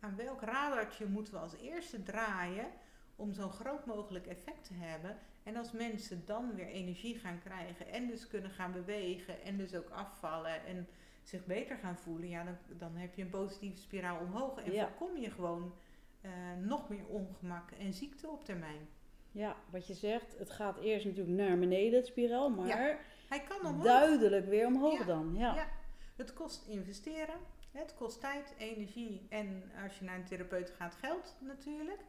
[0.00, 2.66] aan welk radartje moeten we als eerste draaien
[3.16, 5.18] om zo'n groot mogelijk effect te hebben.
[5.42, 9.74] En als mensen dan weer energie gaan krijgen en dus kunnen gaan bewegen en dus
[9.74, 10.88] ook afvallen en
[11.28, 14.86] zich beter gaan voelen, ja, dan, dan heb je een positieve spiraal omhoog en ja.
[14.86, 15.74] voorkom je gewoon
[16.22, 18.88] uh, nog meer ongemak en ziekte op termijn.
[19.32, 22.98] Ja, wat je zegt, het gaat eerst natuurlijk naar beneden, het spiraal, maar ja,
[23.28, 23.84] hij kan omhoog.
[23.84, 25.34] duidelijk weer omhoog ja, dan.
[25.34, 25.54] Ja.
[25.54, 25.68] ja,
[26.16, 27.36] het kost investeren,
[27.70, 32.00] het kost tijd, energie en als je naar een therapeut gaat, geld natuurlijk.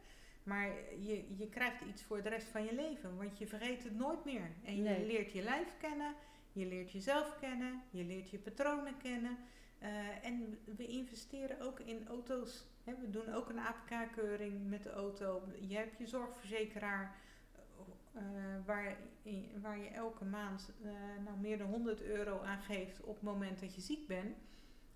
[0.42, 3.96] Maar je, je krijgt iets voor de rest van je leven, want je vergeet het
[3.96, 4.50] nooit meer.
[4.64, 6.14] En je leert je lijf kennen,
[6.52, 9.38] je leert jezelf kennen, je leert je patronen kennen.
[9.82, 12.64] Uh, en we investeren ook in auto's.
[12.84, 15.42] Hè, we doen ook een APK-keuring met de auto.
[15.60, 17.16] Je hebt je zorgverzekeraar
[18.16, 18.22] uh,
[18.64, 18.96] waar,
[19.62, 20.90] waar je elke maand uh,
[21.24, 24.36] nou, meer dan 100 euro aan geeft op het moment dat je ziek bent.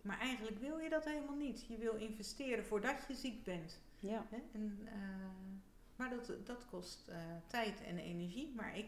[0.03, 1.66] Maar eigenlijk wil je dat helemaal niet.
[1.66, 3.80] Je wil investeren voordat je ziek bent.
[3.98, 4.26] Ja.
[4.53, 4.88] En,
[5.96, 7.11] maar dat, dat kost
[7.46, 8.53] tijd en energie.
[8.55, 8.86] Maar ik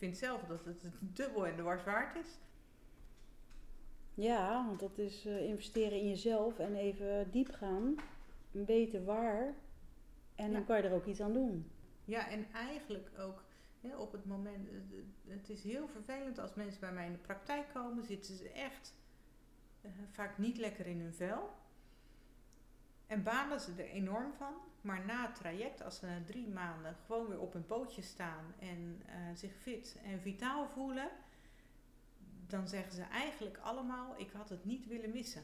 [0.00, 2.38] vind zelf dat het dubbel en dwars waard is.
[4.14, 7.94] Ja, want dat is uh, investeren in jezelf en even diep gaan,
[8.50, 9.54] weten waar.
[10.34, 10.52] En ja.
[10.52, 11.70] dan kan je er ook iets aan doen.
[12.04, 13.44] Ja, en eigenlijk ook
[13.80, 14.68] hè, op het moment,
[15.26, 18.94] het is heel vervelend als mensen bij mij in de praktijk komen, zitten ze echt
[19.82, 21.50] uh, vaak niet lekker in hun vel.
[23.06, 24.54] En balen ze er enorm van.
[24.80, 28.54] Maar na het traject, als ze na drie maanden gewoon weer op hun pootje staan
[28.58, 31.10] en uh, zich fit en vitaal voelen,
[32.46, 35.42] dan zeggen ze eigenlijk allemaal: Ik had het niet willen missen.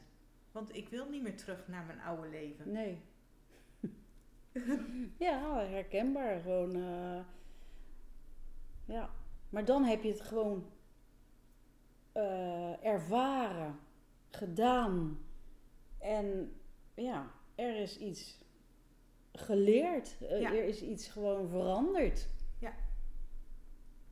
[0.52, 2.72] Want ik wil niet meer terug naar mijn oude leven.
[2.72, 3.00] Nee.
[5.18, 6.40] ja, herkenbaar.
[6.40, 6.76] Gewoon.
[6.76, 7.20] Uh,
[8.84, 9.10] ja.
[9.48, 10.70] Maar dan heb je het gewoon
[12.14, 13.78] uh, ervaren,
[14.30, 15.18] gedaan.
[15.98, 16.52] En
[16.94, 18.38] ja, er is iets
[19.36, 20.16] geleerd.
[20.22, 20.50] Uh, ja.
[20.52, 22.28] Er is iets gewoon veranderd.
[22.58, 22.74] Ja.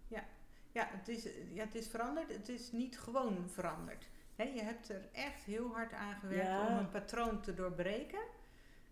[0.09, 0.25] Ja,
[0.72, 2.33] ja, het is, ja, het is veranderd.
[2.33, 4.09] Het is niet gewoon veranderd.
[4.35, 6.68] He, je hebt er echt heel hard aan gewerkt ja.
[6.68, 8.20] om een patroon te doorbreken.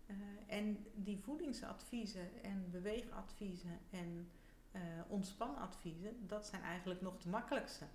[0.07, 0.15] Uh,
[0.47, 4.31] en die voedingsadviezen en beweegadviezen en
[4.71, 7.85] uh, ontspanadviezen, dat zijn eigenlijk nog de makkelijkste.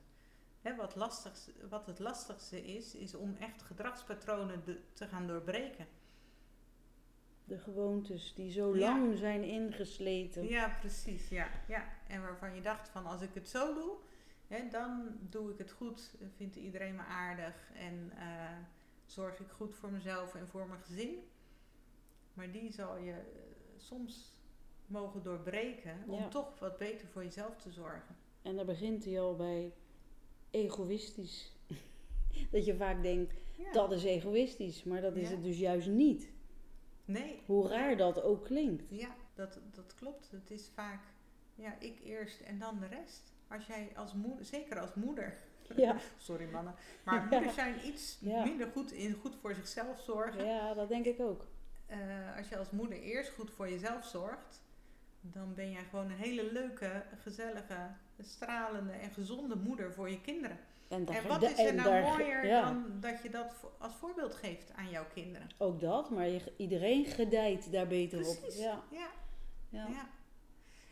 [0.61, 5.87] He, wat, lastigste, wat het lastigste is, is om echt gedragspatronen de, te gaan doorbreken
[7.49, 10.49] de gewoontes die zo lang zijn ingesleten.
[10.49, 11.29] Ja, precies.
[11.29, 11.89] Ja, ja.
[12.09, 13.93] En waarvan je dacht van als ik het zo doe,
[14.47, 16.15] hè, dan doe ik het goed.
[16.37, 17.71] Vindt iedereen me aardig.
[17.75, 18.23] En uh,
[19.07, 21.19] zorg ik goed voor mezelf en voor mijn gezin.
[22.35, 23.19] Maar die zal je eh,
[23.77, 24.37] soms
[24.87, 26.29] mogen doorbreken om Ja.
[26.29, 28.17] toch wat beter voor jezelf te zorgen.
[28.43, 29.73] En daar begint hij al bij
[30.51, 31.53] egoïstisch.
[32.51, 33.73] dat je vaak denkt, Ja.
[33.73, 36.37] dat is egoïstisch, maar dat is het dus juist niet.
[37.09, 38.85] Nee, Hoe raar dat ook klinkt.
[38.91, 40.31] ja, dat, dat klopt.
[40.31, 41.01] Het is vaak
[41.55, 43.33] ja, ik eerst en dan de rest.
[43.49, 45.39] Als jij als moeder, zeker als moeder,
[45.77, 47.29] Ja, sorry mannen, maar Ja.
[47.31, 48.45] moeders zijn iets Ja.
[48.45, 50.45] minder goed in goed voor zichzelf zorgen.
[50.47, 51.47] ja dat denk ik ook.
[51.87, 51.99] Eh,
[52.37, 54.63] als je als moeder eerst goed voor jezelf zorgt,
[55.21, 57.91] dan ben jij gewoon een hele leuke, gezellige,
[58.21, 60.59] stralende en gezonde moeder voor je kinderen.
[60.89, 63.95] En, daar- En wat is er nou daar- mooier ja, dan dat je dat als
[63.95, 65.49] voorbeeld geeft aan jouw kinderen?
[65.59, 68.39] Ook dat, maar je, iedereen gedijt daar beter op.
[68.59, 69.09] Ja, ja.
[69.71, 70.09] ja.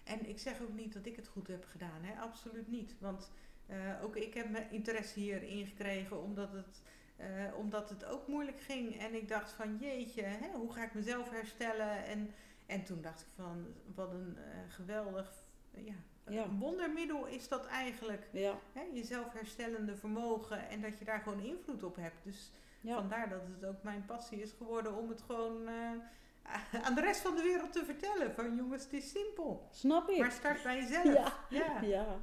[0.04, 2.20] En ik zeg ook niet dat ik het goed heb gedaan, hè?
[2.20, 2.94] absoluut niet.
[2.98, 3.30] Want
[3.66, 6.82] eh, ook ik heb mijn interesse hierin gekregen omdat het,
[7.16, 7.26] eh,
[7.56, 8.98] omdat het ook moeilijk ging.
[8.98, 12.04] En ik dacht van jeetje, hè, hoe ga ik mezelf herstellen?
[12.04, 12.30] En,
[12.66, 15.94] en toen dacht ik van wat een eh, geweldig ja,
[16.28, 16.42] Ja.
[16.44, 18.28] een wondermiddel is dat eigenlijk.
[18.32, 18.58] ja.
[18.72, 18.82] Hè?
[18.92, 22.24] Jezelf herstellende vermogen en dat je daar gewoon invloed op hebt.
[22.24, 22.50] Dus
[22.80, 22.94] ja.
[22.94, 27.20] vandaar dat het ook mijn passie is geworden om het gewoon eh, aan de rest
[27.20, 28.34] van de wereld te vertellen.
[28.34, 29.66] Van jongens, het is simpel.
[29.70, 30.18] Snap ik.
[30.18, 31.04] Maar start bij jezelf.
[31.48, 31.80] Ja.
[31.82, 32.06] Ja.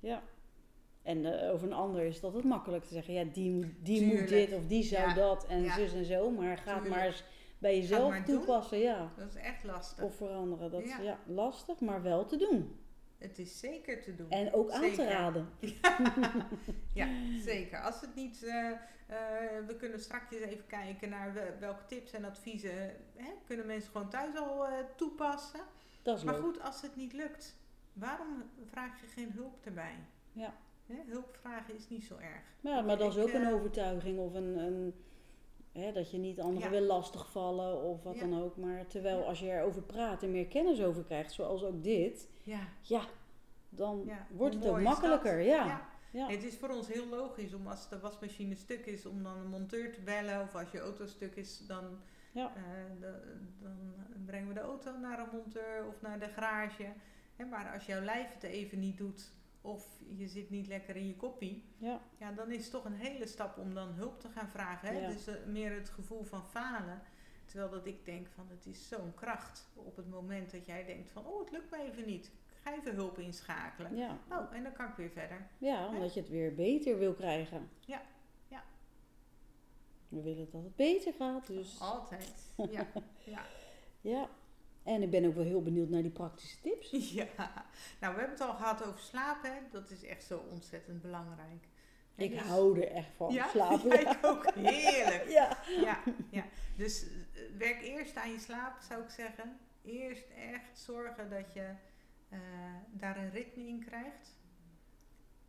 [0.00, 0.22] Ja.
[1.02, 3.14] En eh, over een ander is dat het makkelijk te zeggen.
[3.14, 6.30] Ja, die, moet- die moet dit of die zou dat en zus en zo.
[6.30, 6.94] Maar ga Tuurlijk.
[6.94, 7.24] maar eens
[7.58, 8.24] bij jezelf doen.
[8.24, 8.78] toepassen.
[8.78, 9.12] Ja.
[9.16, 10.04] Dat is echt lastig.
[10.04, 10.70] Of veranderen.
[10.70, 12.79] Dat is ja, lastig, maar wel te doen.
[13.20, 14.30] Het is zeker te doen.
[14.30, 15.48] En ook aan te raden.
[16.92, 17.08] Ja,
[17.38, 17.80] zeker.
[17.80, 18.76] Als het niet, eh, eh,
[19.66, 22.76] we kunnen straks even kijken naar we- welke tips en adviezen
[23.16, 25.60] hè, kunnen mensen gewoon thuis al eh, toepassen.
[26.02, 26.42] Dat is Maar leuk.
[26.42, 27.56] goed, als het niet lukt,
[27.92, 29.94] waarom vraag je geen hulp erbij?
[30.32, 30.54] Ja.
[30.86, 32.42] Hè, hulp vragen is niet zo erg.
[32.60, 34.94] Ja, maar dat is ook een overtuiging of een, een
[35.72, 36.78] hè, dat je niet anderen Ja.
[36.78, 38.20] wil lastigvallen of wat Ja.
[38.20, 38.56] dan ook.
[38.56, 42.60] Maar terwijl als je erover praat en meer kennis over krijgt, zoals ook dit, Ja,
[42.80, 43.02] ja,
[43.68, 45.40] dan wordt het ook makkelijker.
[45.40, 45.88] Ja.
[46.12, 46.28] ja.
[46.28, 49.48] Het is voor ons heel logisch om als de wasmachine stuk is, om dan een
[49.48, 50.40] monteur te bellen.
[50.42, 51.84] Of als je auto stuk is, dan,
[52.32, 52.52] Ja.
[52.56, 52.62] eh,
[53.00, 56.92] de- dan brengen we de auto naar een monteur of naar de garage.
[57.36, 61.06] Hè, maar als jouw lijf het even niet doet of je zit niet lekker in
[61.06, 62.00] je koppie, Ja.
[62.18, 64.88] ja, dan is het toch een hele stap om dan hulp te gaan vragen.
[64.88, 65.00] Hè?
[65.00, 65.08] Ja.
[65.08, 67.02] Dus eh, meer het gevoel van falen.
[67.44, 71.10] Terwijl dat ik denk van het is zo'n kracht op het moment dat jij denkt
[71.10, 72.26] van oh het lukt me even niet.
[72.26, 73.96] Ik ga even hulp inschakelen.
[73.96, 74.18] Ja.
[74.30, 75.46] Oh, en dan kan ik weer verder.
[75.58, 77.70] ja, omdat je het weer beter wil krijgen.
[77.86, 78.02] Ja,
[78.48, 78.62] ja.
[80.08, 82.52] We willen dat het beter gaat, dus Altijd.
[82.70, 82.86] Ja,
[83.24, 83.42] ja.
[84.00, 84.28] ja.
[84.82, 86.90] En ik ben ook wel heel benieuwd naar die praktische tips.
[87.20, 87.28] ja.
[88.00, 89.52] Nou, we hebben het al gehad over slapen.
[89.52, 89.58] Hè?
[89.70, 91.68] Dat is echt zo ontzettend belangrijk.
[92.14, 93.48] Ik dus- hou er echt van, ja?
[93.48, 93.88] slapen.
[94.00, 94.54] Ja, ik ook.
[94.54, 95.28] Heerlijk.
[95.38, 95.58] Ja.
[95.80, 96.44] Ja, ja.
[96.76, 97.10] Dus eh,
[97.58, 99.58] werk eerst aan je slaap, zou ik zeggen.
[99.82, 101.70] Eerst echt zorgen dat je
[102.28, 102.38] eh,
[102.90, 104.38] daar een ritme in krijgt.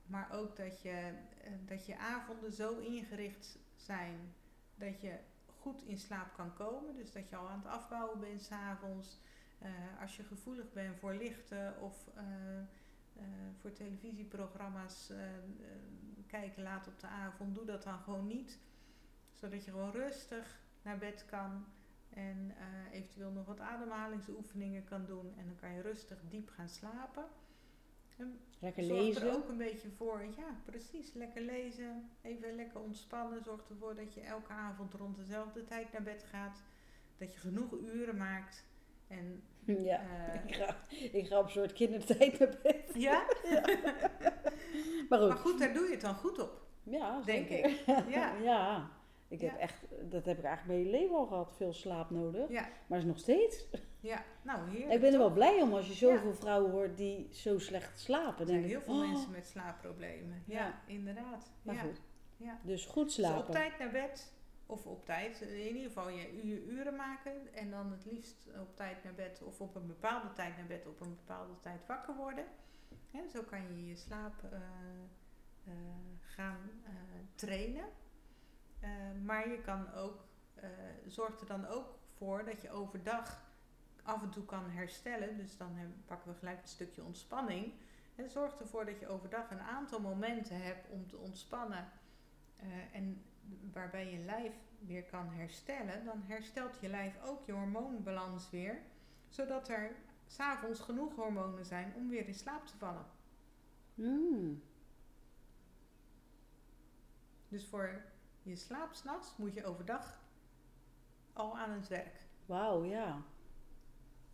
[0.05, 4.33] Maar ook dat je, eh, dat je avonden zo ingericht zijn
[4.75, 5.13] dat je
[5.61, 6.95] goed in slaap kan komen.
[6.95, 9.19] Dus dat je al aan het afbouwen bent s'avonds.
[9.59, 9.69] Eh
[10.01, 13.23] als je gevoelig bent voor lichten of eh, eh,
[13.59, 15.11] voor televisieprogramma's
[16.27, 18.59] kijken laat op de avond, doe dat dan gewoon niet
[19.33, 21.65] zodat je gewoon rustig naar bed kan
[22.09, 22.53] en
[22.91, 25.33] eventueel nog wat ademhalingsoefeningen kan doen.
[25.37, 27.25] En dan kan je rustig diep gaan slapen.
[28.59, 29.27] Lekker zorg lezen.
[29.27, 32.09] er ook een beetje voor, ja precies, lekker lezen.
[32.21, 33.43] Even lekker ontspannen.
[33.43, 36.63] Zorg ervoor dat je elke avond rond dezelfde tijd naar bed gaat.
[37.17, 38.65] Dat je genoeg uren maakt.
[39.07, 39.43] En
[39.89, 40.75] Ja, eh, ik, ga,
[41.11, 42.91] ik ga op een soort kindertijd naar bed.
[42.93, 43.23] ja,
[45.09, 47.69] Maar goed, maar goed, daar doe je het dan goed op, ja, denk zeker.
[47.69, 47.83] ik.
[48.09, 48.89] Ja, Ja,
[49.27, 49.57] ik heb Ja.
[49.57, 52.49] echt, dat heb ik eigenlijk mijn hele leven al gehad, veel slaap nodig.
[52.49, 53.65] ja, Maar is nog steeds.
[54.01, 54.23] Ja.
[54.41, 54.93] Nou, heerlijk.
[54.93, 58.41] ik ben er wel blij om als je zoveel vrouwen hoort die zo slecht slapen.
[58.41, 60.43] Er zijn ik, heel veel oh, mensen met slaapproblemen.
[60.45, 60.81] Ja, Ja.
[60.85, 61.51] inderdaad.
[61.61, 61.81] Maar ja.
[61.81, 62.01] goed,
[62.37, 62.59] Ja.
[62.63, 63.47] dus goed Dus slapen.
[63.47, 64.33] op tijd naar bed.
[64.65, 65.41] Of op tijd.
[65.41, 67.53] In ieder geval je, je uren maken.
[67.53, 69.41] En dan het liefst op tijd naar bed.
[69.43, 70.87] Of op een bepaalde tijd naar bed.
[70.87, 72.45] Op een bepaalde tijd wakker worden.
[73.11, 74.59] Hè, zo kan je je slaap eh,
[75.65, 75.73] eh,
[76.19, 76.91] gaan eh,
[77.35, 77.85] trainen.
[78.79, 78.89] Eh,
[79.23, 80.25] maar je kan ook,
[80.55, 80.69] eh
[81.07, 83.41] zorg er dan ook voor dat je overdag
[84.03, 85.37] af en toe kan herstellen.
[85.37, 87.73] Dus dan pakken we gelijk een stukje ontspanning.
[88.15, 91.89] En zorg ervoor dat je overdag een aantal momenten hebt om te ontspannen.
[92.57, 93.23] eh, en
[93.73, 96.05] waarbij je lijf weer kan herstellen.
[96.05, 98.81] Dan herstelt je lijf ook je hormoonbalans weer.
[99.29, 99.95] Zodat er
[100.27, 103.05] s'avonds genoeg hormonen zijn om weer in slaap te vallen.
[103.93, 104.61] Mm,
[107.47, 108.01] Dus voor
[108.41, 110.19] je slaapt s'nachts, moet je overdag
[111.33, 112.25] al aan het werk.
[112.45, 113.21] Wauw, ja.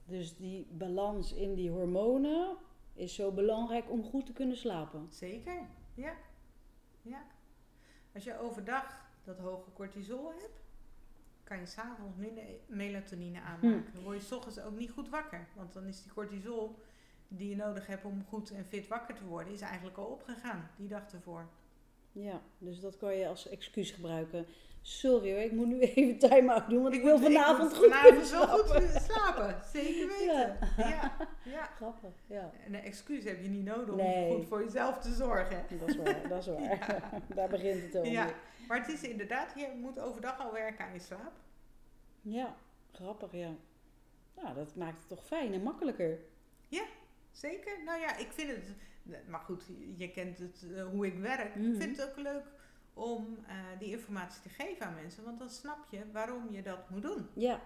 [0.08, 2.58] Dus die balans in die hormonen
[2.94, 5.08] is zo belangrijk om goed te kunnen slapen.
[5.10, 6.14] Zeker, ja.
[7.02, 7.26] ja.
[8.14, 10.64] Als je overdag dat hoge cortisol hebt,
[11.44, 13.94] kan je s'avonds minder melatonine aanmaken.
[13.94, 15.48] Dan word je s ochtends ook niet goed wakker.
[15.56, 16.80] Want dan is die cortisol
[17.28, 20.70] die je nodig hebt om goed en fit wakker te worden, is eigenlijk al opgegaan
[20.76, 21.50] die dag ervoor.
[22.24, 24.46] Ja, dus dat kan je als excuus gebruiken.
[24.82, 28.30] Sorry hoor, ik moet nu even time-out doen, want ik, wil vanavond moet goed vanavond
[28.32, 29.02] wel goed slapen.
[29.12, 29.56] slapen.
[29.74, 30.58] Zeker weten.
[30.78, 30.78] Ja.
[30.78, 31.16] Ja.
[31.46, 32.52] Ja, Grappig, ja.
[32.66, 34.30] En een excuus heb je niet nodig Nee.
[34.30, 35.66] om goed voor jezelf te zorgen.
[35.80, 37.22] Dat is waar, dat is waar.
[37.36, 38.12] Daar begint het over.
[38.12, 38.30] Ja,
[38.68, 41.34] maar het is inderdaad, je moet overdag al werken aan je slaap.
[42.22, 42.56] Ja,
[42.92, 43.52] grappig, ja.
[44.36, 46.20] Nou, dat maakt het toch fijn en makkelijker.
[47.32, 47.84] Zeker.
[47.86, 48.74] Nou ja, ik vind het.
[49.28, 49.64] Maar goed,
[49.96, 51.56] je kent het, eh, hoe ik werk.
[51.56, 51.72] Mhm.
[51.72, 52.46] Ik vind het ook leuk
[52.94, 55.24] om eh, die informatie te geven aan mensen.
[55.24, 57.28] Want dan snap je waarom je dat moet doen.
[57.34, 57.62] Ja,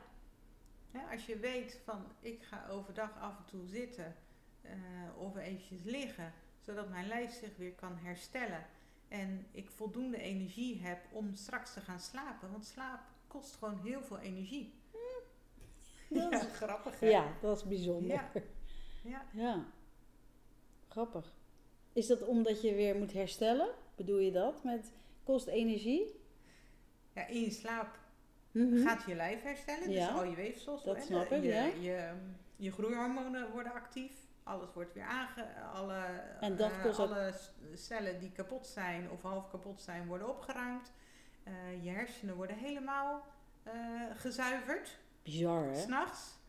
[0.94, 4.16] Ja, als je weet van ik ga overdag af en toe zitten
[4.62, 4.72] eh,
[5.18, 8.66] of eventjes liggen, zodat mijn lijf zich weer kan herstellen.
[9.08, 12.52] En ik voldoende energie heb om straks te gaan slapen.
[12.52, 14.74] Want slaap kost gewoon heel veel energie.
[16.10, 17.08] dat Ja, is- grappig hè?
[17.10, 18.12] ja dat is bijzonder.
[18.12, 18.30] Ja.
[19.04, 19.26] Ja.
[19.34, 19.66] Ja,
[20.92, 21.34] grappig.
[21.94, 23.70] Is dat omdat je weer moet herstellen?
[23.96, 24.64] Bedoel je dat?
[24.64, 24.92] Met
[25.24, 26.20] kost energie?
[27.14, 28.00] ja, in je slaap
[28.52, 28.88] Mhm.
[28.88, 29.88] gaat je lijf herstellen.
[29.88, 30.84] Dus Ja, al je weefsels.
[30.84, 31.66] dat hè, snap de- ik, je, ja.
[31.66, 32.12] Je,
[32.56, 34.12] je groeihormonen worden actief.
[34.44, 35.46] Alles wordt weer aange...
[35.74, 36.04] Alle,
[36.40, 37.34] En dat eh, kost alle
[37.74, 40.92] cellen die kapot zijn of half kapot zijn, worden opgeruimd.
[41.44, 43.24] Eh, je hersenen worden helemaal
[43.64, 43.74] eh,
[44.16, 44.98] gezuiverd.
[45.24, 45.76] Bizar, hè?
[45.76, 46.40] S'nachts.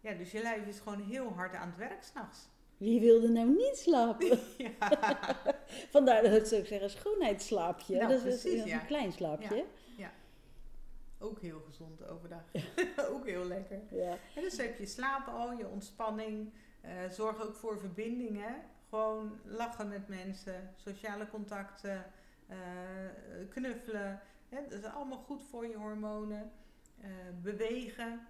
[0.00, 2.48] Ja, dus je lijf is gewoon heel hard aan het werk s'nachts.
[2.82, 4.38] Wie wilde nou niet slapen?
[4.78, 4.88] ja.
[5.94, 7.96] Vandaar dat ze ook zeggen schoonheidsslaapje.
[7.96, 8.78] Nou, dat is precies, een ja.
[8.78, 9.64] klein slaapje.
[11.22, 12.42] Ook heel gezond overdag.
[13.12, 13.80] ook heel lekker.
[13.90, 14.10] Ja.
[14.10, 16.52] En dus heb je slapen al, je ontspanning.
[16.80, 18.54] eh, zorg ook voor verbindingen.
[18.88, 22.04] Gewoon lachen met mensen, sociale contacten,
[22.46, 22.56] eh,
[23.48, 24.20] knuffelen.
[24.48, 26.52] Hè, dat is allemaal goed voor je hormonen.
[27.00, 27.10] Eh,
[27.42, 28.26] bewegen,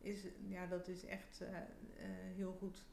[0.00, 1.42] is, ja, dat is echt
[2.36, 2.84] heel goed.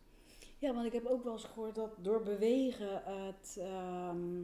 [0.58, 3.58] Ja, want ik heb ook wel eens gehoord dat door bewegen het.
[3.60, 4.43] ehm,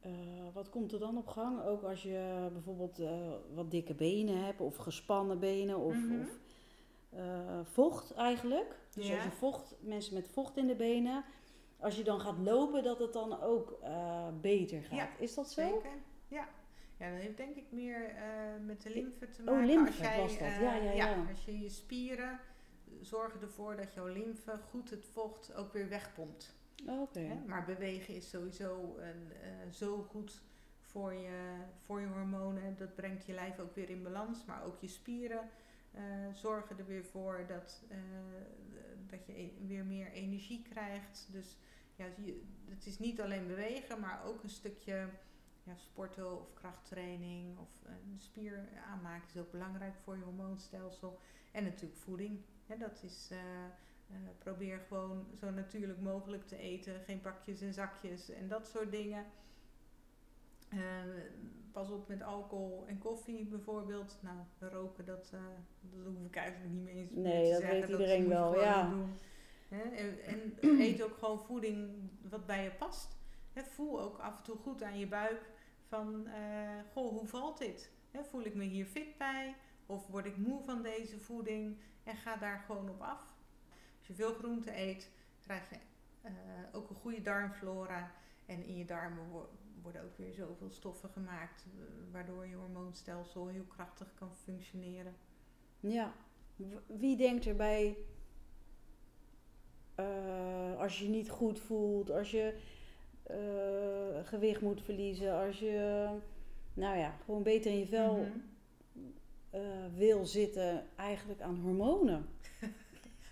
[0.00, 0.10] eh,
[0.52, 1.62] wat komt er dan op gang?
[1.62, 6.20] Ook als je bijvoorbeeld eh, wat dikke benen hebt, of gespannen benen, of, Mhm.
[6.20, 6.28] of
[7.10, 8.76] eh, vocht eigenlijk.
[8.94, 9.14] Dus Ja.
[9.14, 11.24] als je vocht, mensen met vocht in de benen,
[11.78, 13.78] als je dan gaat lopen, dat het dan ook
[14.40, 14.96] beter gaat.
[14.98, 15.60] Ja, Is dat zo?
[15.62, 15.90] Zeker?
[16.28, 16.48] Ja.
[16.98, 18.14] Ja, dat heeft denk ik meer
[18.64, 19.66] met de lymfe te Oh, maken.
[19.66, 20.48] lymfe als jij, was dat.
[20.60, 21.26] Ja, ja, ja.
[21.30, 22.40] Als je je spieren
[23.00, 26.54] zorgen ervoor dat jouw lymfe goed het vocht ook weer wegpompt.
[26.86, 27.42] Oh, Oké.
[27.46, 30.42] Maar bewegen is sowieso een, eh, zo goed
[30.80, 32.76] voor je, voor je hormonen.
[32.76, 34.44] Dat brengt je lijf ook weer in balans.
[34.44, 35.50] Maar ook je spieren
[35.92, 37.98] eh, zorgen er weer voor dat, eh,
[39.06, 41.28] dat je e- weer meer energie krijgt.
[41.30, 41.56] Dus
[41.96, 45.08] ja, je, het is niet alleen bewegen, maar ook een stukje
[45.62, 51.20] ja, sporten of krachttraining of een spier aanmaken is ook belangrijk voor je hormoonstelsel.
[51.52, 52.40] En natuurlijk voeding.
[52.66, 53.64] Dat is, eh,
[54.10, 57.00] eh, probeer gewoon zo natuurlijk mogelijk te eten.
[57.00, 59.24] Geen pakjes en zakjes en dat soort dingen.
[60.68, 60.78] Eh,
[61.72, 64.18] pas op met alcohol en koffie bijvoorbeeld.
[64.20, 64.36] Nou,
[64.72, 65.30] roken, dat,
[65.80, 67.80] dat hoef ik eigenlijk niet meer eens Nee, te dat zeggen.
[67.80, 68.90] weet iedereen moet je wel, ja.
[68.90, 69.14] doen.
[69.68, 70.56] En, en
[70.86, 71.90] eet ook gewoon voeding
[72.28, 73.16] wat bij je past.
[73.54, 75.50] Voel ook af en toe goed aan je buik
[75.88, 76.28] van,
[76.92, 77.90] goh, hoe valt dit?
[78.22, 79.54] Voel ik me hier fit bij?
[79.86, 81.76] Of word ik moe van deze voeding?
[82.04, 83.34] En ga daar gewoon op af.
[83.98, 85.76] Als je veel groente eet, krijg je
[86.22, 86.32] eh,
[86.72, 88.10] ook een goede darmflora.
[88.46, 89.50] En in je darmen wo-
[89.82, 91.82] worden ook weer zoveel stoffen gemaakt, eh,
[92.12, 95.14] waardoor je hormoonstelsel heel krachtig kan functioneren.
[95.80, 96.12] Ja.
[96.86, 97.96] Wie denkt erbij,
[99.94, 102.60] eh, als je je niet goed voelt, als je
[104.24, 106.06] gewicht moet verliezen, als je,
[106.74, 108.38] nou ja, gewoon beter in je vel Mhm.
[109.54, 109.60] Eh,
[109.94, 112.26] wil zitten, eigenlijk aan hormonen?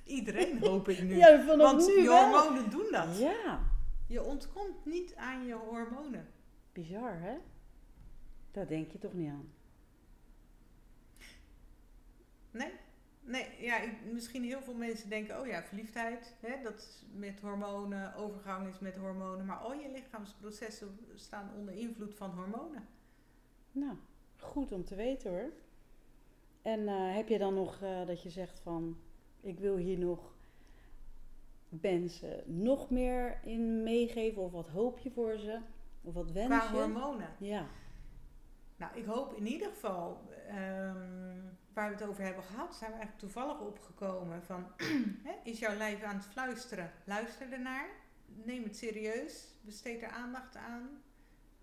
[0.05, 1.15] Iedereen hoop ik nu.
[1.25, 2.31] Ja, vanaf Want nu je wel.
[2.31, 3.19] hormonen doen dat.
[3.19, 3.61] Ja,
[4.07, 6.27] Je ontkomt niet aan je hormonen.
[6.73, 7.37] bizar hè?
[8.51, 9.53] Daar denk je toch niet aan.
[12.51, 12.73] Nee?
[13.25, 17.41] Nee, ja, ik- misschien heel veel mensen denken, oh ja, verliefdheid, hè, dat is met
[17.41, 22.87] hormonen, overgang is met hormonen, maar al je lichaamsprocessen staan onder invloed van hormonen.
[23.73, 23.97] Nou,
[24.39, 25.53] goed om te weten hoor.
[26.63, 28.99] En eh, heb je dan nog eh, dat je zegt van,
[29.41, 30.35] ik wil hier nog
[31.69, 34.43] mensen nog meer in meegeven?
[34.43, 35.59] Of wat hoop je voor ze?
[36.03, 36.77] Of wat wens Qua je?
[36.79, 37.29] hormonen.
[37.39, 37.67] Ja,
[38.77, 41.39] Nou, ik hoop in ieder geval, ehm,
[41.73, 44.67] waar we het over hebben gehad, zijn we eigenlijk toevallig opgekomen van,
[45.45, 46.91] is jouw lijf aan het fluisteren?
[47.05, 47.89] Luister ernaar,
[48.27, 51.03] neem het serieus, besteed er aandacht aan.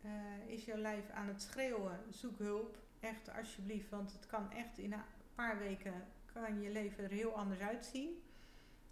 [0.01, 0.11] Eh,
[0.47, 1.99] is jouw lijf aan het schreeuwen?
[2.09, 5.01] Zoek hulp, echt alsjeblieft, want het kan echt in een
[5.35, 5.93] paar weken,
[6.33, 8.23] kan je leven er heel anders uitzien.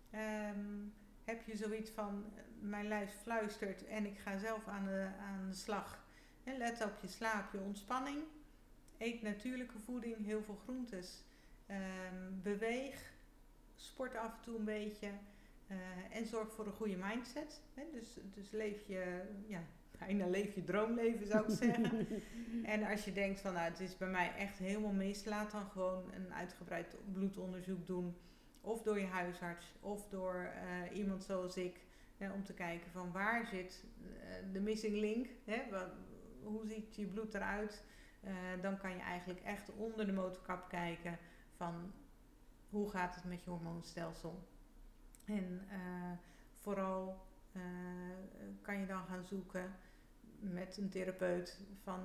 [0.10, 0.86] Ehm,
[1.24, 2.26] heb je zoiets van,
[2.60, 6.06] mijn lijf fluistert en ik ga zelf aan de, aan de slag
[6.56, 8.24] let op je slaap, je ontspanning.
[8.98, 11.24] Eet natuurlijke voeding, heel veel groentes.
[11.66, 13.12] Ehm, beweeg.
[13.76, 15.12] Sport af en toe een beetje.
[15.68, 17.62] Uh, en zorg voor een goede mindset.
[17.94, 19.64] dus, dus leef je, ja,
[19.98, 22.08] bijna leef je droomleven zou ik zeggen.
[22.74, 25.70] en als je denkt van nou het is bij mij echt helemaal mis, laat dan
[25.70, 28.18] gewoon een uitgebreid bloedonderzoek doen.
[28.62, 30.52] Of door je huisarts of door
[30.90, 31.86] uh, iemand zoals ik.
[32.20, 35.28] om te kijken van waar zit uh, de missing link.
[35.46, 35.62] Hè,
[36.44, 37.84] hoe ziet je bloed eruit?
[38.24, 38.32] Uh,
[38.62, 41.18] dan kan je eigenlijk echt onder de motorkap kijken
[41.56, 41.94] van
[42.70, 44.48] hoe gaat het met je hormoonstelsel.
[45.26, 45.68] En
[46.54, 47.26] vooral
[48.62, 49.76] kan je dan gaan zoeken
[50.40, 52.00] met een therapeut van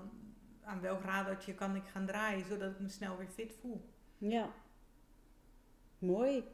[0.64, 3.88] aan welk radertje kan ik gaan draaien zodat ik me snel weer fit voel.
[4.18, 4.50] Ja,
[5.98, 6.44] mooi.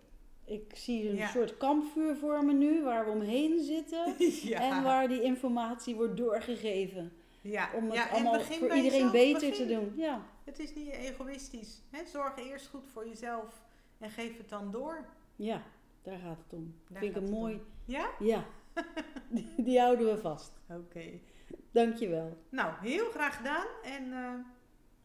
[0.45, 4.15] Ik zie een soort kampvuur voor me nu waar we omheen zitten
[4.51, 4.61] ja.
[4.61, 7.13] en waar die informatie wordt doorgegeven.
[7.41, 9.93] Ja, om het ja, allemaal voor iedereen beter te doen.
[9.97, 10.27] Ja.
[10.45, 11.83] Het is niet egoïstisch.
[11.91, 12.07] Hè?
[12.07, 13.63] Zorg eerst goed voor jezelf
[13.99, 15.05] en geef het dan door.
[15.37, 15.63] Ja,
[16.03, 16.75] daar gaat het om.
[16.89, 17.61] Daar Vind ik een mooi.
[17.85, 18.11] Ja?
[18.19, 18.45] Ja.
[19.31, 20.53] die, die, houden we vast.
[20.69, 20.81] Oké.
[20.81, 21.23] Okay.
[21.71, 22.37] Dankjewel.
[22.49, 23.67] Nou, heel graag gedaan.
[23.83, 24.33] En uh,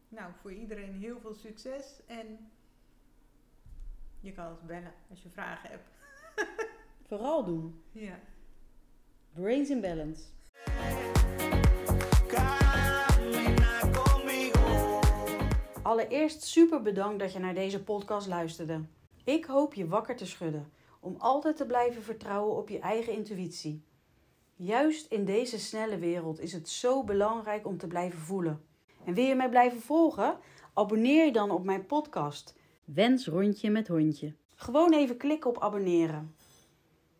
[0.08, 2.00] nou, voor iedereen heel veel succes.
[2.06, 2.50] En
[4.20, 5.88] je kan ons bellen als je vragen hebt.
[7.08, 7.82] Vooral doen.
[7.92, 8.18] Ja.
[9.32, 10.22] Brains in balance.
[15.82, 18.80] Allereerst super bedankt dat je naar deze podcast luisterde.
[19.24, 23.84] Ik hoop je wakker te schudden om altijd te blijven vertrouwen op je eigen intuïtie.
[24.56, 28.64] Juist in deze snelle wereld is het zo belangrijk om te blijven voelen.
[29.04, 30.38] En wil je mij blijven volgen?
[30.74, 34.34] Abonneer je dan op mijn podcast Wens rondje met hondje.
[34.54, 36.34] Gewoon even klikken op abonneren.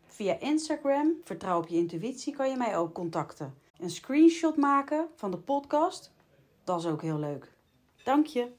[0.05, 3.53] Via Instagram, vertrouw op je intuïtie, kan je mij ook contacten.
[3.79, 6.11] Een screenshot maken van de podcast,
[6.63, 7.51] dat is ook heel leuk.
[8.03, 8.51] Dank je.